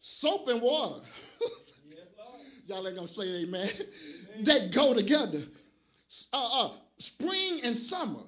Soap 0.00 0.48
and 0.48 0.60
water. 0.60 1.00
Y'all 2.66 2.86
ain't 2.86 2.96
gonna 2.96 3.08
say 3.08 3.42
amen. 3.42 3.70
amen. 3.70 4.44
They 4.44 4.68
go 4.68 4.92
together. 4.92 5.42
Uh, 6.32 6.66
uh, 6.66 6.76
spring 6.98 7.60
and 7.64 7.76
summer, 7.76 8.20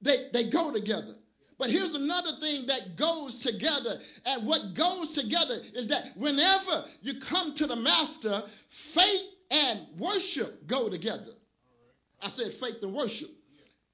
they, 0.00 0.28
they 0.32 0.50
go 0.50 0.72
together. 0.72 1.16
But 1.58 1.70
here's 1.70 1.94
another 1.94 2.32
thing 2.40 2.66
that 2.66 2.96
goes 2.96 3.38
together. 3.38 4.00
And 4.24 4.46
what 4.46 4.74
goes 4.74 5.12
together 5.12 5.58
is 5.74 5.88
that 5.88 6.16
whenever 6.16 6.84
you 7.02 7.20
come 7.20 7.54
to 7.54 7.66
the 7.66 7.76
master, 7.76 8.42
faith 8.68 9.22
and 9.50 9.80
worship 9.98 10.66
go 10.66 10.88
together. 10.88 11.32
I 12.20 12.30
said 12.30 12.52
faith 12.52 12.82
and 12.82 12.94
worship. 12.94 13.28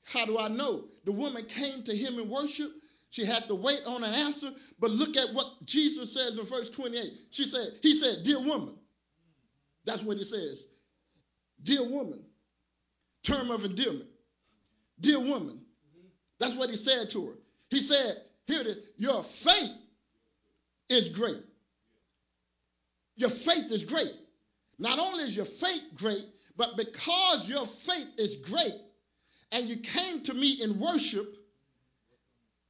How 0.08 0.24
do 0.24 0.38
I 0.38 0.48
know? 0.48 0.84
The 1.04 1.12
woman 1.12 1.44
came 1.44 1.82
to 1.84 1.94
him 1.94 2.18
in 2.18 2.30
worship. 2.30 2.70
She 3.10 3.24
had 3.24 3.44
to 3.48 3.54
wait 3.54 3.80
on 3.86 4.02
an 4.02 4.14
answer. 4.14 4.50
But 4.80 4.90
look 4.90 5.16
at 5.16 5.34
what 5.34 5.46
Jesus 5.64 6.14
says 6.14 6.38
in 6.38 6.46
verse 6.46 6.70
28. 6.70 7.12
She 7.30 7.46
said, 7.46 7.68
He 7.82 7.98
said, 7.98 8.24
Dear 8.24 8.40
woman, 8.40 8.74
that's 9.84 10.02
what 10.02 10.16
he 10.16 10.24
says. 10.24 10.64
Dear 11.62 11.88
woman, 11.88 12.24
term 13.22 13.50
of 13.50 13.64
endearment. 13.64 14.08
Dear 15.00 15.20
woman. 15.20 15.60
That's 16.40 16.56
what 16.56 16.70
he 16.70 16.76
said 16.76 17.10
to 17.10 17.26
her. 17.26 17.34
He 17.68 17.82
said, 17.82 18.16
Here 18.46 18.60
it 18.60 18.66
is, 18.66 18.76
your 18.96 19.22
faith 19.24 19.72
is 20.88 21.10
great. 21.10 21.42
Your 23.16 23.30
faith 23.30 23.70
is 23.72 23.84
great. 23.84 24.12
Not 24.78 24.98
only 24.98 25.24
is 25.24 25.36
your 25.36 25.44
faith 25.44 25.82
great, 25.96 26.24
but 26.56 26.76
because 26.76 27.48
your 27.48 27.66
faith 27.66 28.08
is 28.16 28.36
great 28.36 28.72
and 29.52 29.68
you 29.68 29.78
came 29.78 30.22
to 30.24 30.34
me 30.34 30.60
in 30.62 30.78
worship, 30.78 31.26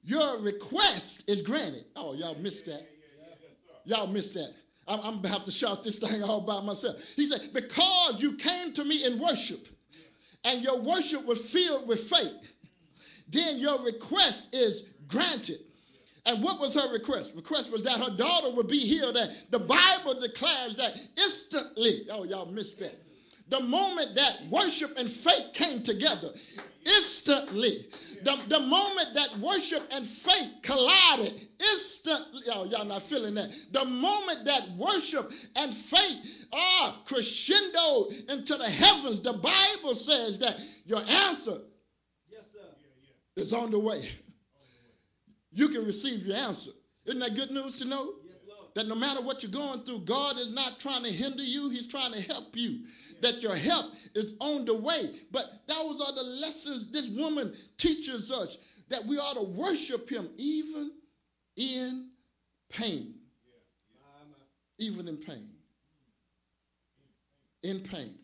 your 0.03 0.41
request 0.41 1.23
is 1.27 1.43
granted. 1.43 1.85
Oh, 1.97 2.15
y'all 2.15 2.39
missed 2.41 2.67
that. 2.67 2.87
Y'all 3.85 4.07
missed 4.07 4.35
that. 4.35 4.53
I'm, 4.87 5.01
I'm 5.01 5.19
about 5.19 5.45
to 5.47 5.51
shout 5.51 5.85
this 5.85 5.99
thing 5.99 6.23
all 6.23 6.47
by 6.47 6.61
myself. 6.61 6.97
He 7.17 7.27
said, 7.27 7.51
Because 7.53 8.23
you 8.23 8.37
came 8.37 8.73
to 8.75 8.85
me 8.85 9.05
in 9.05 9.21
worship 9.21 9.61
and 10.45 10.63
your 10.63 10.81
worship 10.81 11.27
was 11.27 11.51
filled 11.51 11.89
with 11.89 12.01
faith, 12.09 12.33
then 13.29 13.59
your 13.59 13.83
request 13.85 14.47
is 14.53 14.85
granted. 15.09 15.59
And 16.27 16.45
what 16.45 16.61
was 16.61 16.75
her 16.75 16.93
request? 16.93 17.33
Request 17.35 17.73
was 17.73 17.83
that 17.85 17.99
her 17.99 18.17
daughter 18.17 18.55
would 18.55 18.69
be 18.69 18.81
healed. 18.81 19.17
And 19.17 19.35
the 19.51 19.59
Bible 19.59 20.21
declares 20.21 20.77
that 20.77 20.93
instantly. 21.17 22.07
Oh, 22.11 22.25
y'all 22.25 22.51
missed 22.53 22.79
that. 22.81 22.95
The 23.51 23.61
moment 23.61 24.15
that 24.17 24.43
worship 24.51 24.93
and 24.97 25.11
faith 25.11 25.53
came 25.55 25.83
together, 25.83 26.29
instantly. 26.85 27.87
The, 28.23 28.37
the 28.49 28.61
moment 28.61 29.15
that 29.15 29.39
worship 29.39 29.83
and 29.91 30.07
faith 30.07 30.51
collided, 30.63 31.49
instantly. 31.59 32.43
Oh, 32.53 32.65
y'all 32.65 32.85
not 32.85 33.03
feeling 33.03 33.35
that. 33.35 33.51
The 33.73 33.85
moment 33.85 34.45
that 34.45 34.71
worship 34.77 35.31
and 35.57 35.73
faith 35.73 36.47
are 36.53 36.97
crescendo 37.07 38.09
into 38.29 38.57
the 38.57 38.69
heavens, 38.69 39.23
the 39.23 39.35
Bible 39.35 39.95
says 39.95 40.39
that 40.41 40.57
your 40.85 41.01
answer 41.01 41.59
yes, 42.31 42.45
is 43.37 43.53
on 43.53 43.71
the 43.71 43.79
way. 43.79 44.11
You 45.53 45.69
can 45.69 45.87
receive 45.87 46.27
your 46.27 46.37
answer. 46.37 46.71
Isn't 47.07 47.21
that 47.21 47.35
good 47.35 47.51
news 47.51 47.79
to 47.79 47.87
know? 47.87 48.13
that 48.79 48.87
no 48.87 48.95
matter 48.95 49.21
what 49.21 49.43
you're 49.43 49.51
going 49.51 49.85
through, 49.85 50.01
God 50.05 50.37
is 50.37 50.53
not 50.53 50.79
trying 50.79 51.03
to 51.03 51.11
hinder 51.11 51.43
you, 51.43 51.69
He's 51.69 51.89
trying 51.89 52.13
to 52.13 52.21
help 52.21 52.55
you. 52.55 52.85
That 53.23 53.41
your 53.41 53.57
help 53.57 53.93
is 54.15 54.35
on 54.41 54.65
the 54.65 54.77
way. 54.77 55.11
But 55.31 55.45
those 55.67 56.01
are 56.01 56.15
the 56.15 56.23
lessons 56.41 56.93
this 56.93 57.09
woman 57.17 57.55
teaches 57.77 58.31
us 58.31 58.57
that 58.91 59.03
we 59.09 59.17
ought 59.17 59.35
to 59.35 59.61
worship 59.61 60.09
Him 60.09 60.31
even 60.37 60.93
in 61.57 62.11
pain. 62.71 63.15
Even 64.79 65.09
in 65.09 65.17
pain. 65.19 65.51
In 67.63 67.81
pain. 67.91 68.15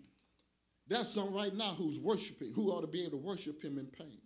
That's 0.88 1.12
some 1.14 1.34
right 1.34 1.54
now 1.54 1.74
who's 1.76 1.98
worshiping, 1.98 2.52
who 2.54 2.70
ought 2.70 2.82
to 2.82 2.86
be 2.86 3.02
able 3.02 3.18
to 3.18 3.24
worship 3.24 3.62
Him 3.62 3.78
in 3.78 3.86
pain. 3.86 4.18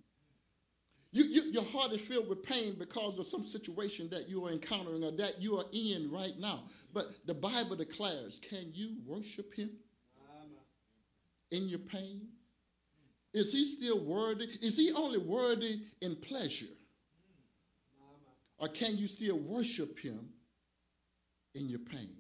You, 1.11 1.25
you, 1.25 1.43
your 1.53 1.65
heart 1.65 1.93
is 1.93 2.03
filled 2.03 2.29
with 2.29 2.43
pain 2.43 2.77
because 2.79 3.19
of 3.19 3.27
some 3.29 3.43
situation 3.43 4.11
that 4.11 4.29
you 4.29 4.45
are 4.45 4.53
encountering 4.53 5.03
or 5.03 5.13
that 5.13 5.41
you 5.41 5.57
are 5.57 5.65
in 5.73 6.11
right 6.13 6.35
now. 6.39 6.65
But 6.93 7.07
the 7.27 7.33
Bible 7.33 7.77
declares 7.77 8.39
can 8.51 8.73
you 8.75 8.97
worship 9.07 9.55
Him 9.55 9.71
in 11.51 11.69
your 11.69 11.81
pain? 11.81 12.29
Is 13.35 13.53
He 13.53 13.67
still 13.67 14.05
worthy? 14.05 14.45
Is 14.61 14.77
He 14.77 14.93
only 14.93 15.19
worthy 15.19 15.77
in 16.01 16.17
pleasure? 16.17 16.67
Or 18.59 18.69
can 18.69 18.97
you 18.97 19.07
still 19.07 19.39
worship 19.39 19.99
Him 19.99 20.29
in 21.55 21.69
your 21.69 21.81
pain? 21.81 22.17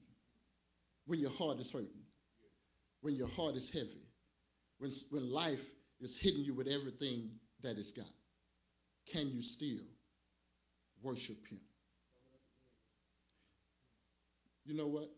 When 1.06 1.18
your 1.18 1.30
heart 1.30 1.58
is 1.58 1.70
hurting, 1.70 1.88
when 3.00 3.14
your 3.14 3.28
heart 3.28 3.54
is 3.54 3.70
heavy, 3.72 4.02
when, 4.78 4.92
when 5.10 5.32
life 5.32 5.60
is 6.00 6.16
hitting 6.20 6.44
you 6.44 6.54
with 6.54 6.68
everything 6.68 7.30
that 7.62 7.78
it's 7.78 7.90
got 7.90 8.06
can 9.12 9.30
you 9.30 9.42
still 9.42 9.84
worship 11.02 11.36
him? 11.48 11.60
You 14.64 14.76
know 14.76 14.86
what? 14.86 15.10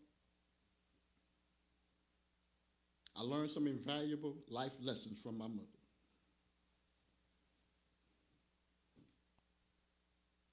I 3.15 3.21
learned 3.21 3.51
some 3.51 3.67
invaluable 3.67 4.35
life 4.49 4.73
lessons 4.81 5.21
from 5.21 5.37
my 5.37 5.47
mother. 5.47 5.67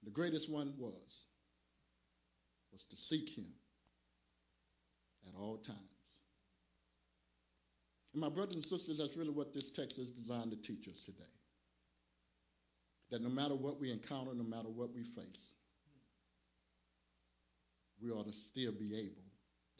The 0.04 0.10
greatest 0.10 0.50
one 0.50 0.74
was 0.78 1.24
was 2.72 2.84
to 2.90 2.96
seek 2.96 3.36
him 3.36 3.46
at 5.26 5.34
all 5.38 5.58
times. 5.58 5.78
And 8.12 8.22
my 8.22 8.28
brothers 8.28 8.54
and 8.54 8.64
sisters, 8.64 8.98
that's 8.98 9.16
really 9.16 9.30
what 9.30 9.52
this 9.52 9.70
text 9.74 9.98
is 9.98 10.10
designed 10.10 10.50
to 10.50 10.56
teach 10.56 10.88
us 10.88 11.00
today 11.04 11.24
that 13.10 13.22
no 13.22 13.28
matter 13.28 13.54
what 13.54 13.80
we 13.80 13.90
encounter, 13.90 14.34
no 14.34 14.44
matter 14.44 14.68
what 14.68 14.94
we 14.94 15.02
face, 15.02 15.50
we 18.02 18.10
ought 18.10 18.26
to 18.26 18.32
still 18.32 18.72
be 18.72 18.96
able 18.96 19.24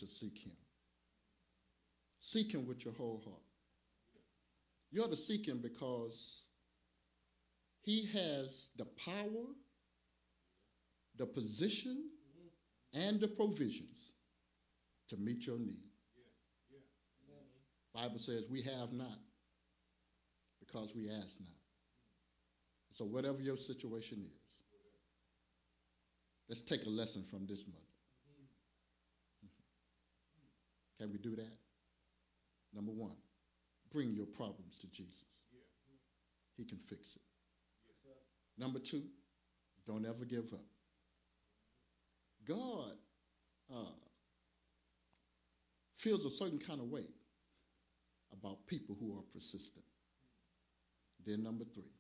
to 0.01 0.07
seek 0.07 0.39
Him. 0.39 0.53
Seek 2.31 2.53
Him 2.53 2.67
with 2.67 2.85
your 2.85 2.93
whole 2.95 3.23
heart. 3.25 3.43
You 4.91 5.03
ought 5.03 5.11
to 5.11 5.17
seek 5.17 5.47
Him 5.47 5.61
because 5.63 6.43
He 7.81 8.07
has 8.13 8.69
the 8.77 8.87
power, 9.05 9.47
the 11.17 11.27
position, 11.27 12.11
and 12.93 13.21
the 13.21 13.29
provisions 13.29 13.97
to 15.09 15.17
meet 15.17 15.47
your 15.47 15.59
need. 15.59 15.85
Bible 17.95 18.19
says 18.19 18.45
we 18.51 18.63
have 18.63 18.93
not 18.93 19.19
because 20.61 20.91
we 20.95 21.09
ask 21.09 21.35
not. 21.41 21.49
So, 22.93 23.05
whatever 23.05 23.41
your 23.41 23.57
situation 23.57 24.19
is, 24.19 24.41
let's 26.49 26.63
take 26.63 26.85
a 26.87 26.91
lesson 26.91 27.25
from 27.31 27.47
this 27.47 27.61
mother. 27.67 27.81
Can 30.99 31.11
we 31.13 31.19
do 31.19 31.35
that? 31.37 31.68
Number 32.75 32.93
one, 32.93 33.17
bring 33.93 34.13
your 34.13 34.27
problems 34.27 34.79
to 34.81 34.87
Jesus. 34.89 35.25
He 36.57 36.65
can 36.65 36.79
fix 36.89 37.01
it. 37.17 37.23
Number 38.61 38.81
two, 38.91 39.03
don't 39.87 40.05
ever 40.05 40.25
give 40.25 40.53
up. 40.53 40.67
God 42.47 42.93
uh, 43.73 43.95
feels 45.99 46.25
a 46.25 46.31
certain 46.31 46.59
kind 46.67 46.81
of 46.81 46.89
way 46.89 47.07
about 48.33 48.67
people 48.67 48.97
who 48.99 49.17
are 49.19 49.23
persistent. 49.33 49.85
Then, 51.25 51.43
number 51.43 51.65
three, 51.75 51.93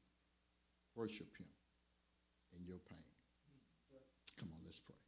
Worship 0.98 1.30
him 1.38 1.46
in 2.58 2.66
your 2.66 2.80
pain. 2.90 3.04
Come 4.36 4.48
on, 4.52 4.58
let's 4.66 4.80
pray. 4.84 5.07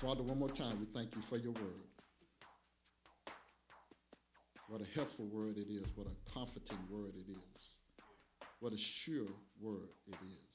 Father, 0.00 0.22
one 0.22 0.38
more 0.38 0.48
time, 0.48 0.78
we 0.78 0.86
thank 0.94 1.12
you 1.16 1.22
for 1.22 1.38
your 1.38 1.50
word. 1.50 1.88
What 4.68 4.80
a 4.80 4.84
helpful 4.94 5.26
word 5.26 5.56
it 5.56 5.66
is. 5.68 5.86
What 5.96 6.06
a 6.06 6.32
comforting 6.32 6.78
word 6.88 7.14
it 7.16 7.28
is. 7.28 7.62
What 8.60 8.72
a 8.72 8.78
sure 8.78 9.26
word 9.60 9.88
it 10.06 10.14
is. 10.14 10.54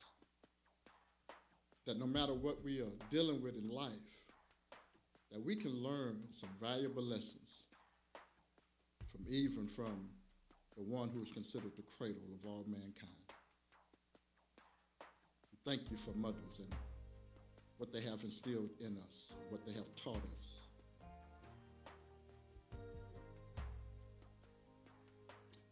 That 1.86 2.00
no 2.00 2.06
matter 2.06 2.34
what 2.34 2.64
we 2.64 2.80
are 2.80 2.94
dealing 3.12 3.44
with 3.44 3.56
in 3.56 3.70
life, 3.70 3.91
that 5.34 5.44
we 5.44 5.58
can 5.58 5.72
learn 5.72 6.24
some 6.39 6.50
valuable 6.62 7.04
lessons 7.04 7.50
from 9.12 9.26
even 9.30 9.68
from 9.76 10.08
the 10.78 10.84
one 10.84 11.10
who 11.10 11.22
is 11.22 11.30
considered 11.34 11.72
the 11.76 11.84
cradle 11.98 12.22
of 12.39 12.50
all 12.50 12.64
mankind. 12.66 13.12
Thank 15.66 15.82
you 15.91 15.98
for 16.06 16.18
mothers 16.18 16.60
and 16.60 16.93
what 17.84 17.92
they 17.92 18.02
have 18.02 18.24
instilled 18.24 18.70
in 18.80 18.96
us, 18.96 19.34
what 19.50 19.60
they 19.66 19.74
have 19.74 19.84
taught 20.02 20.16
us. 20.16 20.46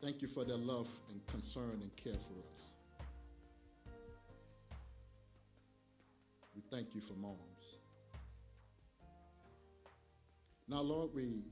Thank 0.01 0.21
you 0.21 0.27
for 0.27 0.43
their 0.43 0.57
love 0.57 0.89
and 1.09 1.25
concern 1.27 1.79
and 1.81 1.95
care 1.95 2.11
for 2.11 2.17
us. 2.17 3.07
We 6.53 6.61
thank 6.69 6.93
you 6.93 6.99
for 6.99 7.13
moms. 7.13 7.37
Now, 10.67 10.81
Lord, 10.81 11.11
we 11.15 11.45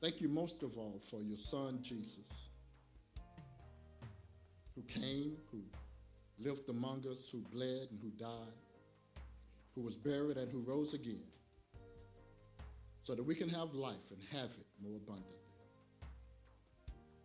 Thank 0.00 0.20
you 0.20 0.28
most 0.28 0.62
of 0.64 0.76
all 0.76 1.00
for 1.10 1.20
your 1.20 1.38
son, 1.38 1.78
Jesus, 1.80 2.16
who 4.74 4.82
came, 4.82 5.36
who 5.52 5.60
lived 6.40 6.68
among 6.68 7.06
us, 7.08 7.28
who 7.30 7.38
bled 7.52 7.86
and 7.92 8.00
who 8.02 8.10
died, 8.18 8.61
who 9.74 9.82
was 9.82 9.96
buried 9.96 10.36
and 10.36 10.50
who 10.50 10.60
rose 10.60 10.94
again, 10.94 11.24
so 13.04 13.14
that 13.14 13.22
we 13.22 13.34
can 13.34 13.48
have 13.48 13.72
life 13.74 13.96
and 14.10 14.20
have 14.30 14.50
it 14.50 14.66
more 14.82 14.96
abundantly. 14.96 15.36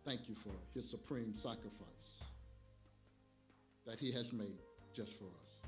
Thank 0.04 0.28
you 0.28 0.34
for 0.42 0.54
his 0.74 0.90
supreme 0.90 1.34
sacrifice 1.34 2.22
that 3.86 3.98
he 3.98 4.12
has 4.12 4.32
made 4.32 4.58
just 4.94 5.12
for 5.18 5.24
us. 5.24 5.58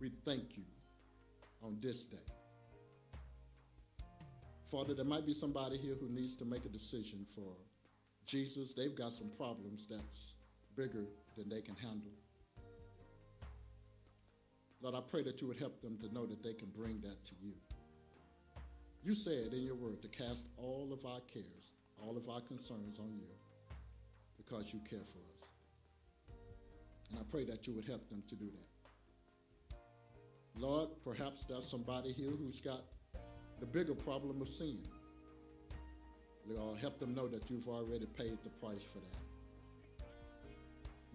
We 0.00 0.10
thank 0.24 0.56
you 0.56 0.64
on 1.62 1.78
this 1.80 2.06
day 2.06 2.32
Father, 4.72 4.94
there 4.94 5.04
might 5.04 5.26
be 5.26 5.34
somebody 5.34 5.76
here 5.76 5.94
who 6.00 6.08
needs 6.08 6.34
to 6.36 6.46
make 6.46 6.64
a 6.64 6.68
decision 6.70 7.26
for 7.34 7.52
Jesus. 8.24 8.72
They've 8.74 8.96
got 8.96 9.12
some 9.12 9.30
problems 9.36 9.86
that's 9.90 10.32
bigger 10.74 11.04
than 11.36 11.50
they 11.50 11.60
can 11.60 11.74
handle. 11.74 12.10
Lord, 14.82 14.94
I 14.96 15.00
pray 15.10 15.22
that 15.22 15.40
you 15.40 15.46
would 15.48 15.58
help 15.58 15.80
them 15.80 15.96
to 15.98 16.12
know 16.12 16.26
that 16.26 16.42
they 16.42 16.54
can 16.54 16.68
bring 16.76 17.00
that 17.02 17.24
to 17.26 17.34
you. 17.40 17.52
You 19.04 19.14
said 19.14 19.52
in 19.52 19.62
your 19.62 19.76
word 19.76 20.02
to 20.02 20.08
cast 20.08 20.46
all 20.58 20.92
of 20.92 21.04
our 21.06 21.20
cares 21.32 21.72
all 22.02 22.16
of 22.16 22.28
our 22.28 22.40
concerns 22.40 22.98
on 22.98 23.14
you 23.14 23.26
because 24.36 24.72
you 24.72 24.80
care 24.88 24.98
for 24.98 25.18
us. 25.18 25.48
And 27.10 27.20
I 27.20 27.22
pray 27.30 27.44
that 27.44 27.66
you 27.66 27.74
would 27.74 27.84
help 27.84 28.08
them 28.08 28.22
to 28.28 28.34
do 28.34 28.46
that. 28.46 29.76
Lord, 30.56 30.90
perhaps 31.04 31.44
there's 31.48 31.70
somebody 31.70 32.12
here 32.12 32.30
who's 32.30 32.60
got 32.60 32.82
the 33.60 33.66
bigger 33.66 33.94
problem 33.94 34.42
of 34.42 34.48
sin. 34.48 34.78
Lord, 36.46 36.78
help 36.78 36.98
them 36.98 37.14
know 37.14 37.28
that 37.28 37.48
you've 37.48 37.68
already 37.68 38.06
paid 38.06 38.38
the 38.42 38.50
price 38.60 38.82
for 38.92 38.98
that. 38.98 39.22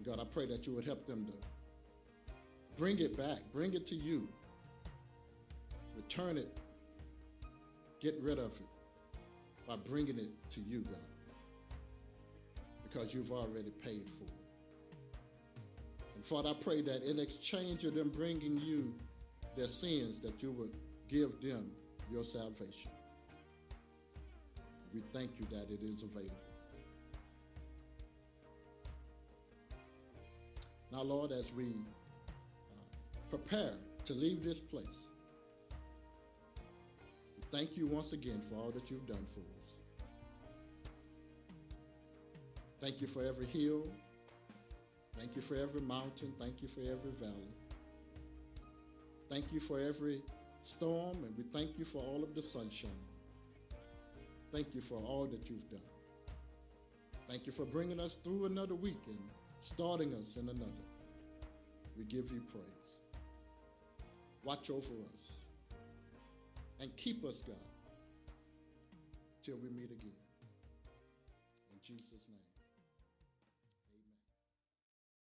God, 0.06 0.20
I 0.20 0.24
pray 0.32 0.46
that 0.46 0.66
you 0.66 0.74
would 0.74 0.84
help 0.84 1.06
them 1.06 1.26
to 1.26 1.32
bring 2.78 2.98
it 3.00 3.16
back, 3.16 3.38
bring 3.52 3.74
it 3.74 3.86
to 3.88 3.96
you, 3.96 4.28
return 5.96 6.38
it, 6.38 6.56
get 8.00 8.14
rid 8.22 8.38
of 8.38 8.52
it 8.52 9.66
by 9.66 9.76
bringing 9.88 10.16
it 10.16 10.30
to 10.52 10.60
you, 10.60 10.82
God, 10.82 11.76
because 12.84 13.12
you've 13.12 13.32
already 13.32 13.72
paid 13.84 14.04
for 14.16 14.24
it. 14.24 14.30
And 16.14 16.24
Father, 16.24 16.50
I 16.50 16.62
pray 16.62 16.80
that 16.82 17.02
in 17.02 17.18
exchange 17.18 17.84
of 17.84 17.94
them 17.94 18.10
bringing 18.10 18.58
you 18.58 18.94
their 19.56 19.66
sins, 19.66 20.22
that 20.22 20.40
you 20.40 20.52
would 20.52 20.70
give 21.08 21.32
them 21.42 21.72
your 22.12 22.24
salvation. 22.24 22.92
We 24.94 25.02
thank 25.12 25.32
you 25.38 25.46
that 25.50 25.70
it 25.70 25.80
is 25.82 26.02
available. 26.02 26.34
Now, 30.90 31.02
Lord, 31.02 31.32
as 31.32 31.52
we 31.52 31.74
prepare 33.30 33.72
to 34.06 34.12
leave 34.12 34.42
this 34.42 34.60
place, 34.60 34.86
thank 37.52 37.76
you 37.76 37.86
once 37.86 38.12
again 38.12 38.42
for 38.48 38.56
all 38.56 38.70
that 38.70 38.90
you've 38.90 39.06
done 39.06 39.26
for 39.34 39.40
us. 39.40 40.04
Thank 42.80 43.00
you 43.00 43.06
for 43.08 43.24
every 43.24 43.46
hill. 43.46 43.86
Thank 45.16 45.34
you 45.34 45.42
for 45.42 45.56
every 45.56 45.80
mountain. 45.80 46.32
Thank 46.38 46.62
you 46.62 46.68
for 46.68 46.80
every 46.80 47.10
valley. 47.20 47.52
Thank 49.28 49.52
you 49.52 49.60
for 49.60 49.80
every 49.80 50.22
storm, 50.62 51.24
and 51.24 51.36
we 51.36 51.44
thank 51.52 51.78
you 51.78 51.84
for 51.84 51.98
all 51.98 52.22
of 52.22 52.34
the 52.34 52.42
sunshine. 52.42 52.90
Thank 54.52 54.68
you 54.74 54.80
for 54.80 54.94
all 54.94 55.26
that 55.26 55.50
you've 55.50 55.68
done. 55.70 55.80
Thank 57.28 57.46
you 57.46 57.52
for 57.52 57.66
bringing 57.66 58.00
us 58.00 58.16
through 58.24 58.46
another 58.46 58.74
week 58.74 59.00
and 59.06 59.18
starting 59.60 60.14
us 60.14 60.36
in 60.36 60.48
another. 60.48 60.86
We 61.98 62.04
give 62.04 62.30
you 62.30 62.40
praise. 62.50 62.77
Watch 64.48 64.70
over 64.70 64.78
us 64.78 65.24
and 66.80 66.90
keep 66.96 67.22
us, 67.22 67.42
God, 67.46 67.56
till 69.44 69.56
we 69.62 69.68
meet 69.68 69.90
again. 69.90 70.16
In 71.70 71.76
Jesus' 71.84 72.24
name. 72.30 72.47